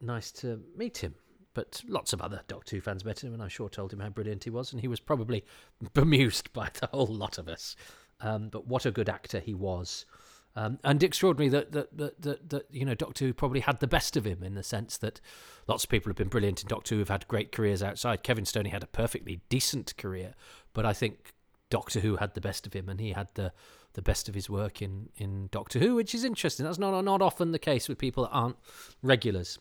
[0.00, 1.14] nice to meet him.
[1.54, 4.08] But lots of other Doctor Who fans met him, and I sure told him how
[4.08, 5.44] brilliant he was, and he was probably
[5.94, 7.76] bemused by the whole lot of us.
[8.20, 10.06] Um, but what a good actor he was.
[10.54, 13.86] Um, and extraordinary that that, that that that you know Doctor Who probably had the
[13.86, 15.20] best of him in the sense that
[15.66, 18.22] lots of people have been brilliant in Doctor Who have had great careers outside.
[18.22, 20.34] Kevin Stoney had a perfectly decent career,
[20.74, 21.32] but I think
[21.70, 23.52] Doctor Who had the best of him, and he had the
[23.94, 26.66] the best of his work in in Doctor Who, which is interesting.
[26.66, 28.56] That's not not often the case with people that aren't
[29.02, 29.58] regulars.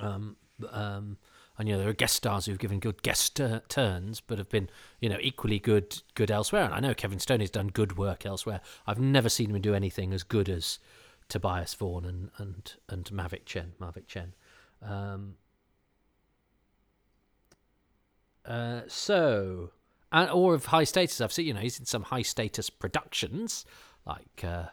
[0.00, 0.36] Um,
[0.70, 1.16] um,
[1.58, 4.70] and you know there are guest stars who've given good guest turns, but have been
[5.00, 6.64] you know equally good good elsewhere.
[6.64, 8.60] And I know Kevin Stoney has done good work elsewhere.
[8.86, 10.78] I've never seen him do anything as good as
[11.28, 13.72] Tobias Vaughan and and and Mavic Chen.
[13.80, 14.34] Mavic Chen.
[14.82, 15.34] Um,
[18.46, 19.72] uh, so,
[20.10, 21.20] and, or of high status.
[21.20, 23.66] I've seen you know he's in some high status productions
[24.06, 24.68] like uh,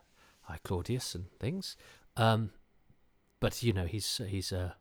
[0.64, 1.76] Claudius and things.
[2.16, 2.52] Um,
[3.40, 4.72] but you know he's he's a uh,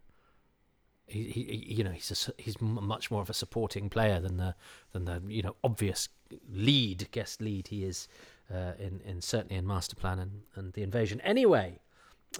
[1.06, 4.54] he, he you know he's a, he's much more of a supporting player than the
[4.92, 6.08] than the you know obvious
[6.50, 8.08] lead guest lead he is
[8.52, 11.20] uh, in in certainly in Masterplan and, and the Invasion.
[11.22, 11.80] Anyway,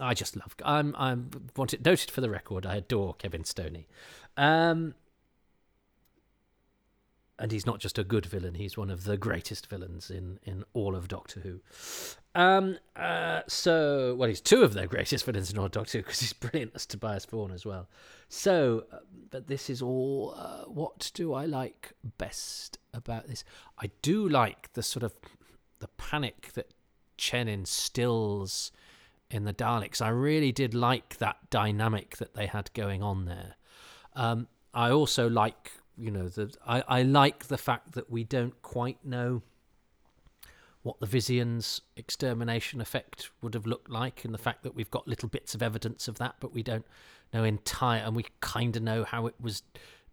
[0.00, 0.55] I just love.
[0.64, 2.66] I'm I'm want it noted for the record.
[2.66, 3.87] I adore Kevin Stoney.
[4.37, 4.94] Um,
[7.38, 10.64] and he's not just a good villain; he's one of the greatest villains in in
[10.72, 11.61] all of Doctor Who.
[12.37, 16.35] Um, uh, so, well, he's two of their greatest villains in all Doctor because he's
[16.35, 17.88] brilliant as Tobias Vaughan as well.
[18.29, 18.99] So, uh,
[19.31, 20.35] but this is all.
[20.37, 23.42] Uh, what do I like best about this?
[23.79, 25.14] I do like the sort of
[25.79, 26.75] the panic that
[27.16, 28.70] Chen instills
[29.31, 30.03] in the Daleks.
[30.03, 33.57] I really did like that dynamic that they had going on there.
[34.14, 38.61] Um, I also like you know the I, I like the fact that we don't
[38.61, 39.40] quite know
[40.87, 45.09] what the Visians extermination effect would have looked like and the fact that we've got
[45.09, 46.87] little bits of evidence of that but we don't
[47.35, 49.64] know entire and we kind of know how it was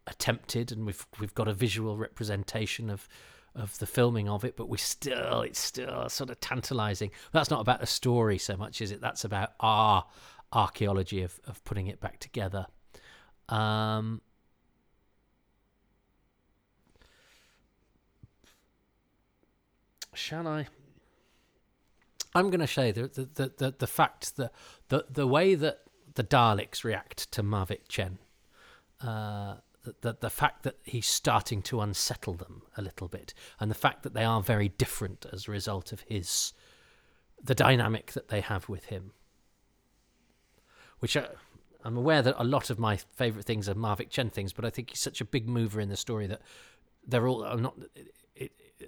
[0.07, 3.07] attempted and we've we've got a visual representation of
[3.53, 7.11] of the filming of it but we still it's still sort of tantalizing.
[7.31, 8.99] That's not about the story so much is it?
[8.99, 10.05] That's about our
[10.51, 12.65] archaeology of of putting it back together.
[13.47, 14.23] Um
[20.13, 20.67] shall I?
[22.35, 24.51] I'm going to say the the, the the fact that
[24.89, 25.81] the the way that
[26.15, 28.17] the Daleks react to Mavic Chen,
[29.01, 33.69] uh, the, the the fact that he's starting to unsettle them a little bit, and
[33.69, 36.53] the fact that they are very different as a result of his
[37.43, 39.11] the dynamic that they have with him,
[40.99, 41.17] which.
[41.17, 41.27] I, uh,
[41.85, 44.69] I'm aware that a lot of my favourite things are Mavic Chen things, but I
[44.69, 46.41] think he's such a big mover in the story that
[47.05, 47.43] they're all.
[47.43, 47.75] I'm not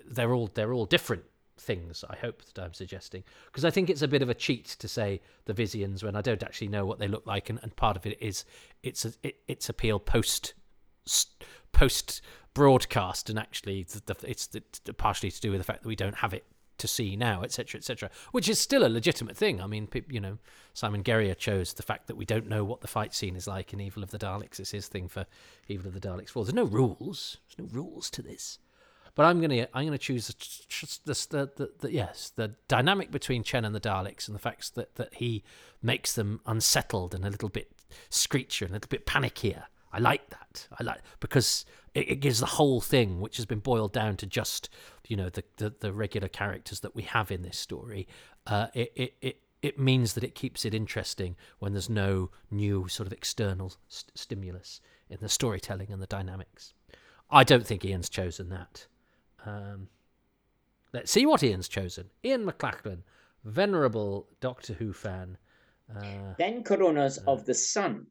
[0.05, 1.23] they're all they're all different
[1.57, 2.03] things.
[2.09, 4.87] I hope that I'm suggesting because I think it's a bit of a cheat to
[4.87, 7.97] say the Visians when I don't actually know what they look like, and, and part
[7.97, 8.45] of it is
[8.83, 10.53] it's a, it, it's appeal post
[11.71, 12.21] post
[12.53, 14.61] broadcast, and actually the, the, it's the,
[14.93, 16.45] partially to do with the fact that we don't have it
[16.77, 19.61] to see now, etc., etc., which is still a legitimate thing.
[19.61, 20.37] I mean, you know,
[20.73, 23.71] Simon Guerrier chose the fact that we don't know what the fight scene is like
[23.73, 24.59] in Evil of the Daleks.
[24.59, 25.25] It's his thing for
[25.67, 26.45] Evil of the Daleks 4.
[26.45, 27.37] There's no rules.
[27.47, 28.59] There's no rules to this.
[29.15, 33.65] But I'm gonna I'm gonna choose the, the, the, the, yes the dynamic between Chen
[33.65, 35.43] and the Daleks and the fact that that he
[35.81, 37.71] makes them unsettled and a little bit
[38.09, 39.63] screechier and a little bit panickier.
[39.93, 40.67] I like that.
[40.77, 44.25] I like because it, it, gives the whole thing, which has been boiled down to
[44.25, 44.69] just
[45.07, 48.07] you know the the, the regular characters that we have in this story.
[48.45, 52.89] Uh, it, it it it means that it keeps it interesting when there's no new
[52.89, 56.73] sort of external st- stimulus in the storytelling and the dynamics.
[57.31, 58.87] I don't think Ian's chosen that.
[59.45, 59.87] Um,
[60.93, 62.09] let's see what Ian's chosen.
[62.23, 62.99] Ian McLachlan,
[63.43, 65.37] venerable Doctor Who fan.
[65.95, 68.07] Uh, then Coronas uh, of the Sun.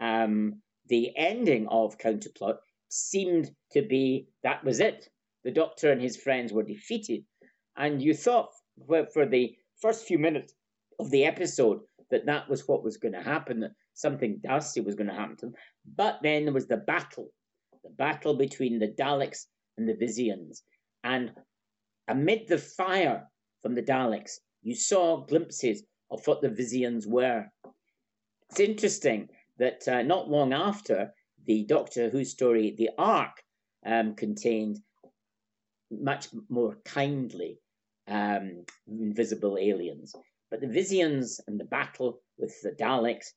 [0.00, 2.56] Um, the ending of Counterplot
[2.88, 5.08] seemed to be that was it.
[5.44, 7.24] The Doctor and his friends were defeated.
[7.76, 8.50] And you thought
[8.86, 10.52] for the first few minutes
[10.98, 11.80] of the episode
[12.10, 15.36] that that was what was going to happen, that something dastardly was going to happen
[15.36, 15.54] to them.
[15.96, 17.28] But then there was the battle,
[17.82, 19.46] the battle between the Daleks
[19.80, 20.62] and the Visians.
[21.02, 21.32] And
[22.06, 23.26] amid the fire
[23.62, 27.46] from the Daleks, you saw glimpses of what the Visians were.
[28.50, 29.28] It's interesting
[29.58, 31.12] that uh, not long after
[31.46, 33.42] the Doctor Who story, The Ark,
[33.86, 34.80] um, contained
[35.90, 37.58] much more kindly
[38.06, 40.14] um, invisible aliens.
[40.50, 43.28] But the Visians and the battle with the Daleks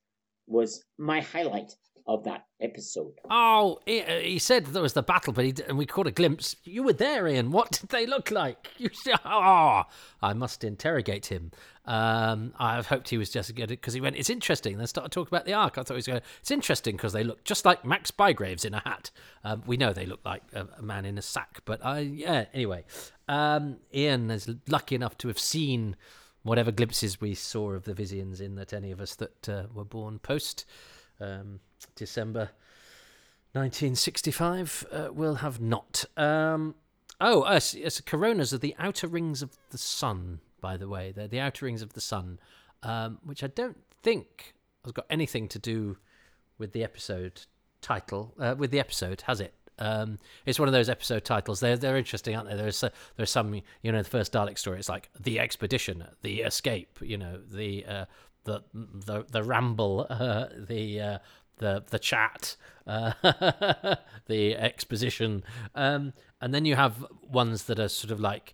[0.47, 1.71] was my highlight
[2.05, 3.13] of that episode.
[3.29, 6.11] Oh, he, uh, he said there was the battle, but he, and we caught a
[6.11, 6.55] glimpse.
[6.63, 7.51] You were there, Ian.
[7.51, 8.69] What did they look like?
[8.77, 8.89] You,
[9.23, 9.83] oh,
[10.21, 11.51] I must interrogate him.
[11.85, 14.17] Um, I hoped he was just good because he went.
[14.17, 14.77] It's interesting.
[14.77, 15.77] Then started talking about the Ark.
[15.77, 16.21] I thought he was going.
[16.41, 19.09] It's interesting because they look just like Max Bygraves in a hat.
[19.43, 22.45] Um, we know they look like a, a, man in a sack, but I yeah.
[22.53, 22.83] Anyway,
[23.29, 25.95] um, Ian is lucky enough to have seen
[26.41, 29.85] whatever glimpses we saw of the Visians in that any of us that uh, were
[29.85, 30.65] born post
[31.23, 31.59] um,
[31.95, 32.49] December
[33.53, 36.05] 1965 uh, will have not.
[36.17, 36.75] Um,
[37.21, 41.11] oh, it's coronas are the outer rings of the sun, by the way.
[41.11, 42.39] They're the outer rings of the sun,
[42.81, 45.97] um, which I don't think has got anything to do
[46.57, 47.41] with the episode
[47.81, 49.53] title, uh, with the episode, has it?
[49.79, 51.59] Um, it's one of those episode titles.
[51.59, 52.55] They're they're interesting, aren't they?
[52.55, 54.79] There's uh, there's some you know the first Dalek story.
[54.79, 56.99] It's like the expedition, the escape.
[57.01, 58.05] You know the uh,
[58.43, 61.17] the the the ramble, uh, the uh,
[61.57, 62.55] the the chat,
[62.87, 63.13] uh,
[64.27, 65.43] the exposition,
[65.75, 68.53] um, and then you have ones that are sort of like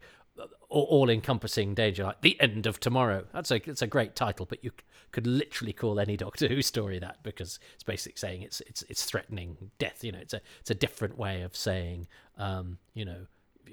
[0.69, 3.25] all encompassing danger, like the end of tomorrow.
[3.33, 4.71] That's a it's a great title, but you
[5.11, 9.03] could literally call any Doctor Who story that because it's basically saying it's it's it's
[9.03, 10.03] threatening death.
[10.03, 13.25] You know, it's a it's a different way of saying, um, you know,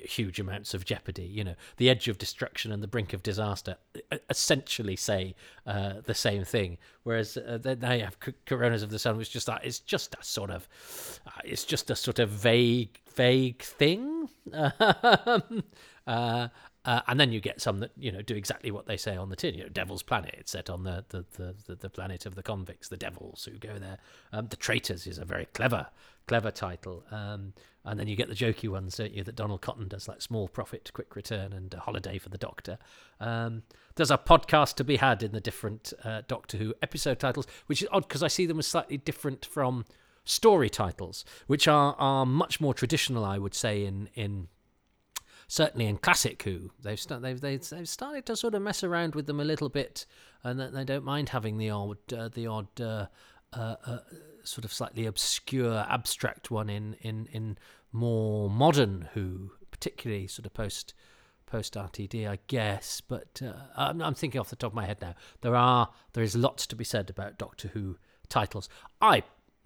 [0.04, 1.24] huge amounts of jeopardy.
[1.24, 3.76] You know, the edge of destruction and the brink of disaster
[4.30, 5.34] essentially say
[5.66, 6.78] uh, the same thing.
[7.02, 10.50] Whereas uh, they have Coronas of the Sun, which just that it's just a sort
[10.50, 10.68] of
[11.26, 14.28] uh, it's just a sort of vague vague thing.
[16.06, 16.48] uh,
[16.86, 19.28] uh, and then you get some that you know do exactly what they say on
[19.28, 19.54] the tin.
[19.54, 20.34] You know, Devil's Planet.
[20.38, 21.24] It's set on the the,
[21.66, 23.98] the, the planet of the convicts, the devils who go there.
[24.32, 25.88] Um, the Traitors is a very clever
[26.26, 27.04] clever title.
[27.10, 27.52] Um,
[27.84, 29.22] and then you get the jokey ones, don't you?
[29.22, 32.78] That Donald Cotton does, like Small Prophet, Quick Return, and a Holiday for the Doctor.
[33.20, 33.62] Um,
[33.94, 37.82] there's a podcast to be had in the different uh, Doctor Who episode titles, which
[37.82, 39.84] is odd because I see them as slightly different from
[40.24, 44.48] story titles, which are are much more traditional, I would say, in in
[45.48, 49.26] certainly in classic Who, they've, they've, they've they've started to sort of mess around with
[49.26, 50.06] them a little bit,
[50.42, 53.06] and they don't mind having the odd uh, the odd uh,
[53.52, 53.98] uh, uh,
[54.42, 57.58] sort of slightly obscure abstract one in in in
[57.92, 60.94] more modern Who, particularly sort of post
[61.46, 63.00] post RTD, I guess.
[63.00, 65.14] But uh, I'm, I'm thinking off the top of my head now.
[65.40, 67.96] There are there is lots to be said about Doctor Who
[68.28, 68.68] titles.
[69.00, 69.22] I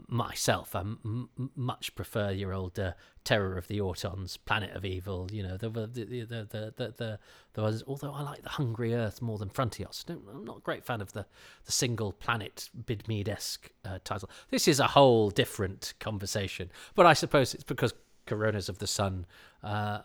[0.09, 2.93] myself, I m- much prefer your old uh,
[3.25, 5.29] Terror of the Autons, Planet of Evil.
[5.31, 7.19] You know, the the the the the, the,
[7.55, 7.83] the ones.
[7.87, 10.09] Although I like the Hungry Earth more than Frontios.
[10.09, 11.27] I'm not a great fan of the
[11.65, 14.31] the single planet Bidmead esque uh, title.
[14.51, 16.71] This is a whole different conversation.
[16.95, 17.95] But I suppose it's because
[18.27, 19.27] Coronas of the Sun.
[19.63, 20.01] Uh,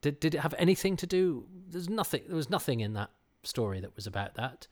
[0.00, 1.46] did did it have anything to do?
[1.68, 2.22] There's nothing.
[2.26, 3.10] There was nothing in that
[3.42, 4.66] story that was about that.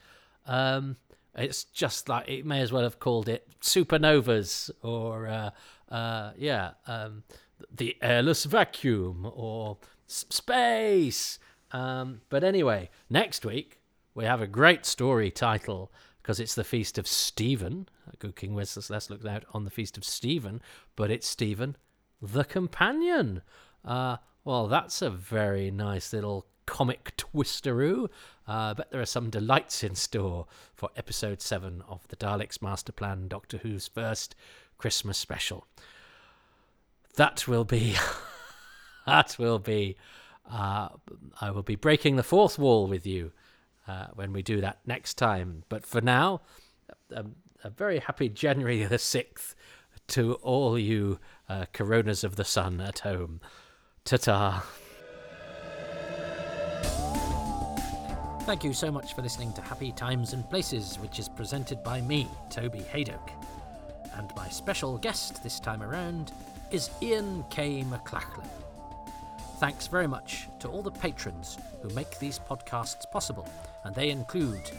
[0.47, 0.97] Um,
[1.37, 5.51] it's just like it may as well have called it supernovas or uh,
[5.89, 7.23] uh, yeah, um,
[7.75, 11.39] the airless vacuum or space.
[11.71, 13.81] Um, but anyway, next week
[14.15, 17.89] we have a great story title because it's the feast of Steven.
[18.19, 20.61] Good King Wenceslas looks out on the feast of Stephen,
[20.97, 21.77] but it's Steven
[22.21, 23.43] the Companion.
[23.85, 28.09] Uh, well, that's a very nice little comic twisteroo.
[28.49, 32.61] Uh, I bet there are some delights in store for episode 7 of the Daleks
[32.61, 34.35] Master Plan Doctor Who's first
[34.79, 35.67] Christmas special.
[37.17, 37.97] That will be.
[39.07, 39.97] that will be.
[40.51, 40.89] Uh,
[41.41, 43.33] I will be breaking the fourth wall with you
[43.87, 45.63] uh, when we do that next time.
[45.69, 46.41] But for now,
[47.11, 47.25] a,
[47.63, 49.55] a very happy January the 6th
[50.09, 53.41] to all you uh, coronas of the sun at home.
[54.05, 54.65] Ta ta.
[58.45, 62.01] Thank you so much for listening to Happy Times and Places, which is presented by
[62.01, 63.31] me, Toby Hadoke.
[64.17, 66.33] And my special guest this time around
[66.73, 67.85] is Ian K.
[67.85, 68.45] McLachlan.
[69.59, 73.49] Thanks very much to all the patrons who make these podcasts possible,
[73.85, 74.71] and they include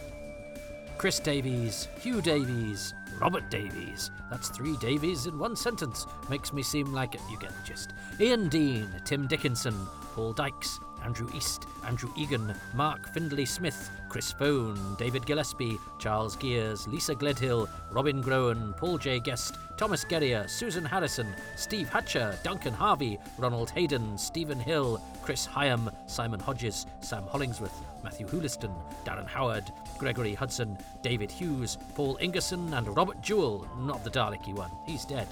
[0.97, 4.11] Chris Davies, Hugh Davies, Robert Davies.
[4.29, 6.05] That's three Davies in one sentence.
[6.29, 7.21] Makes me seem like it.
[7.31, 7.93] You get the gist.
[8.19, 14.95] Ian Dean, Tim Dickinson, Paul Dykes, Andrew East, Andrew Egan, Mark Findlay Smith, Chris Phone,
[14.97, 19.19] David Gillespie, Charles Gears, Lisa Gledhill, Robin Groen, Paul J.
[19.19, 25.93] Guest, Thomas Gerrier, Susan Harrison, Steve Hatcher, Duncan Harvey, Ronald Hayden, Stephen Hill, Chris Hyam,
[26.07, 28.73] Simon Hodges, Sam Hollingsworth, Matthew Hooliston,
[29.05, 34.71] Darren Howard, Gregory Hudson, David Hughes, Paul Ingerson, and Robert Jewell, not the Daleki one,
[34.85, 35.27] he's dead.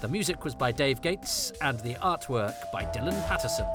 [0.00, 3.66] The music was by Dave Gates, and the artwork by Dylan Patterson.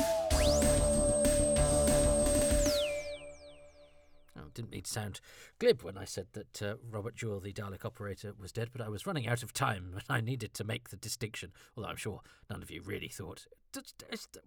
[4.54, 5.20] Didn't mean to sound
[5.60, 8.90] glib when I said that uh, Robert Jewell, the Dalek operator, was dead, but I
[8.90, 11.52] was running out of time and I needed to make the distinction.
[11.76, 13.46] Although I'm sure none of you really thought.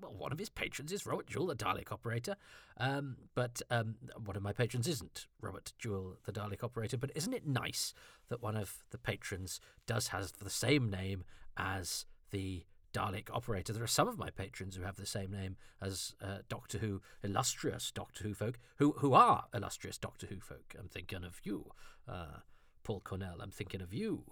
[0.00, 2.36] Well, one of his patrons is Robert Jewell, the Dalek operator,
[2.78, 6.96] um, but um, one of my patrons isn't Robert Jewell, the Dalek operator.
[6.96, 7.92] But isn't it nice
[8.28, 11.24] that one of the patrons does has the same name
[11.56, 12.64] as the
[12.96, 13.74] Dalek operator.
[13.74, 17.02] There are some of my patrons who have the same name as uh, Doctor Who,
[17.22, 20.74] illustrious Doctor Who folk, who who are illustrious Doctor Who folk.
[20.78, 21.72] I'm thinking of you,
[22.08, 22.38] uh,
[22.84, 23.38] Paul Cornell.
[23.42, 24.24] I'm thinking of you,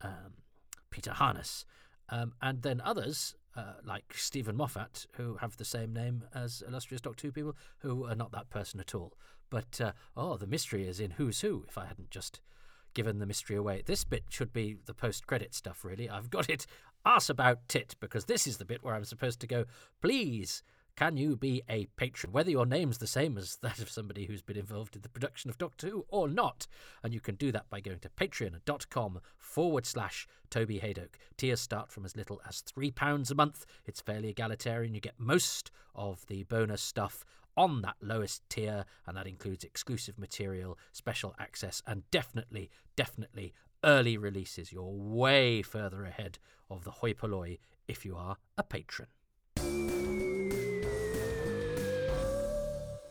[0.00, 0.42] um,
[0.90, 1.66] Peter Harness,
[2.08, 7.02] um, and then others uh, like Steven Moffat, who have the same name as illustrious
[7.02, 9.18] Doctor Who people, who are not that person at all.
[9.50, 11.66] But uh, oh, the mystery is in Who's Who.
[11.68, 12.40] If I hadn't just
[12.98, 13.80] given the mystery away.
[13.86, 16.10] This bit should be the post credit stuff, really.
[16.10, 16.66] I've got it
[17.06, 19.66] ask about tit because this is the bit where I'm supposed to go,
[20.02, 20.64] please.
[20.96, 24.42] Can you be a patron, whether your name's the same as that of somebody who's
[24.42, 26.66] been involved in the production of Doctor Who or not?
[27.04, 31.14] And you can do that by going to patreon.com forward slash Toby Hadoke.
[31.36, 33.64] Tiers start from as little as £3 a month.
[33.86, 34.92] It's fairly egalitarian.
[34.92, 37.24] You get most of the bonus stuff
[37.58, 43.52] on that lowest tier, and that includes exclusive material, special access, and definitely, definitely
[43.82, 44.72] early releases.
[44.72, 46.38] You're way further ahead
[46.70, 49.08] of the hoi polloi if you are a patron.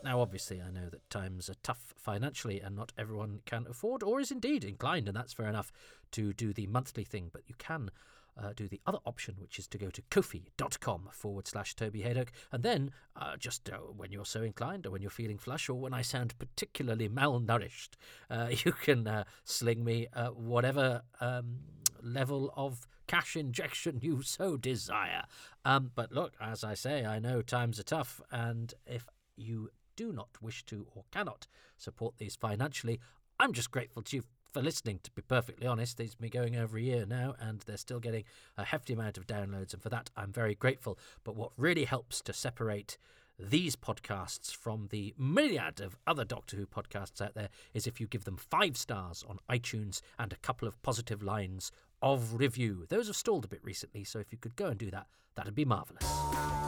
[0.03, 4.21] Now, obviously, I know that times are tough financially and not everyone can afford or
[4.21, 5.73] is indeed inclined, and that's fair enough,
[6.11, 7.91] to do the monthly thing, but you can
[8.37, 12.29] uh, do the other option, which is to go to kofi.com forward slash Toby Hadoke.
[12.51, 15.79] And then, uh, just uh, when you're so inclined, or when you're feeling flush, or
[15.79, 17.91] when I sound particularly malnourished,
[18.29, 21.59] uh, you can uh, sling me uh, whatever um,
[22.01, 25.23] level of cash injection you so desire.
[25.65, 30.11] Um, but look, as I say, I know times are tough, and if you do
[30.11, 32.99] not wish to or cannot support these financially,
[33.39, 35.97] I'm just grateful to you for listening, to be perfectly honest.
[35.97, 38.23] Have been going over a year now, and they're still getting
[38.57, 40.97] a hefty amount of downloads, and for that, I'm very grateful.
[41.23, 42.97] But what really helps to separate
[43.39, 48.07] these podcasts from the myriad of other Doctor Who podcasts out there is if you
[48.07, 51.71] give them five stars on iTunes and a couple of positive lines
[52.01, 52.85] of review.
[52.89, 55.55] Those have stalled a bit recently, so if you could go and do that, that'd
[55.55, 56.66] be marvellous.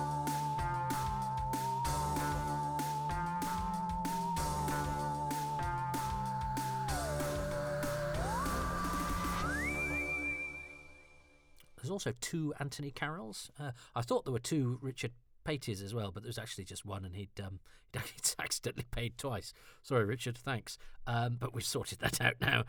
[11.99, 13.49] Also two Anthony Carrolls.
[13.59, 15.11] Uh, I thought there were two Richard
[15.45, 17.59] Patys as well, but there was actually just one, and he'd um,
[17.93, 19.51] he'd accidentally paid twice.
[19.83, 20.37] Sorry, Richard.
[20.37, 22.63] Thanks, um, but we've sorted that out now.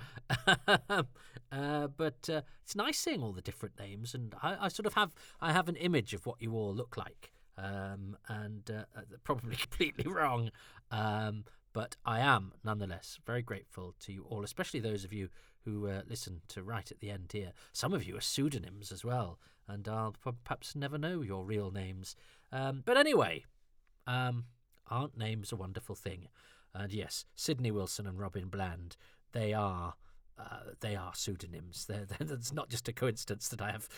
[1.53, 4.95] uh, but uh, it's nice seeing all the different names, and I, I, sort of
[4.95, 9.03] have I have an image of what you all look like, um, and uh, uh
[9.23, 10.51] probably completely wrong.
[10.91, 15.29] Um, but I am nonetheless very grateful to you all, especially those of you
[15.65, 17.53] who uh, listen to right at the end here.
[17.73, 19.39] Some of you are pseudonyms as well,
[19.69, 22.17] and I'll perhaps never know your real names.
[22.53, 23.45] Um, but anyway,
[24.07, 24.45] um,
[24.89, 26.29] aren't names a wonderful thing?
[26.75, 28.97] And yes, Sydney Wilson and Robin Bland,
[29.33, 29.95] they are.
[30.39, 31.85] Uh, they are pseudonyms.
[31.85, 33.89] They're, they're, it's not just a coincidence that I have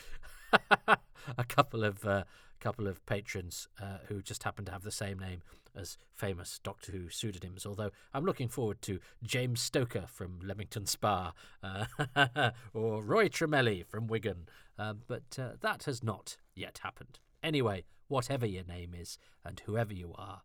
[1.37, 2.23] a couple of uh,
[2.63, 5.41] couple of patrons uh, who just happen to have the same name
[5.75, 7.65] as famous Doctor Who pseudonyms.
[7.65, 11.85] Although I'm looking forward to James Stoker from Leamington Spa uh,
[12.73, 14.47] or Roy Tremelli from Wigan,
[14.79, 17.19] uh, but uh, that has not yet happened.
[17.43, 20.43] Anyway, whatever your name is and whoever you are,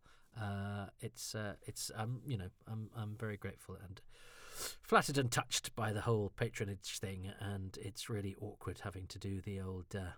[1.00, 4.00] it's it's um you know I'm I'm very grateful and
[4.82, 9.40] flattered and touched by the whole patronage thing, and it's really awkward having to do
[9.40, 10.14] the old uh,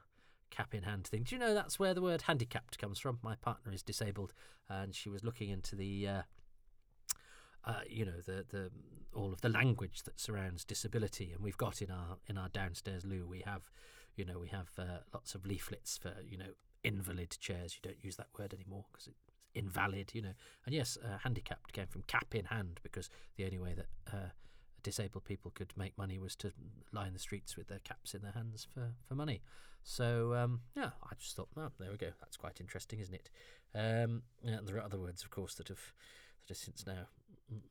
[0.50, 1.22] cap in hand thing.
[1.22, 3.18] Do you know that's where the word handicapped comes from?
[3.22, 4.32] My partner is disabled,
[4.68, 6.08] and she was looking into the.
[6.08, 6.22] Uh,
[7.62, 8.70] uh, you know the the
[9.14, 13.04] all of the language that surrounds disability, and we've got in our in our downstairs
[13.04, 13.70] loo we have,
[14.16, 16.52] you know, we have uh, lots of leaflets for you know
[16.84, 17.74] invalid chairs.
[17.74, 19.20] You don't use that word anymore because it's
[19.54, 20.34] invalid, you know.
[20.64, 24.30] And yes, uh, handicapped came from cap in hand because the only way that uh,
[24.82, 26.52] disabled people could make money was to
[26.92, 29.42] lie in the streets with their caps in their hands for, for money.
[29.82, 32.10] So um, yeah, I just thought, oh, there we go.
[32.20, 33.30] That's quite interesting, isn't it?
[33.74, 35.92] Um, there are other words, of course, that have
[36.46, 37.08] that are since now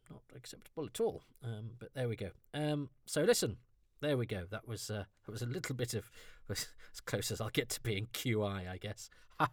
[0.10, 1.24] not acceptable at all.
[1.44, 2.32] Um, but there we go.
[2.54, 3.58] Um, so listen,
[4.02, 4.46] there we go.
[4.50, 6.10] That was uh, that was a little bit of
[6.50, 6.68] as
[7.06, 9.10] close as I'll get to being QI, I guess.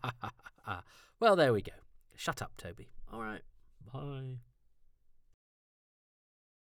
[1.21, 1.73] well, there we go.
[2.17, 2.89] Shut up, Toby.
[3.13, 3.43] All right.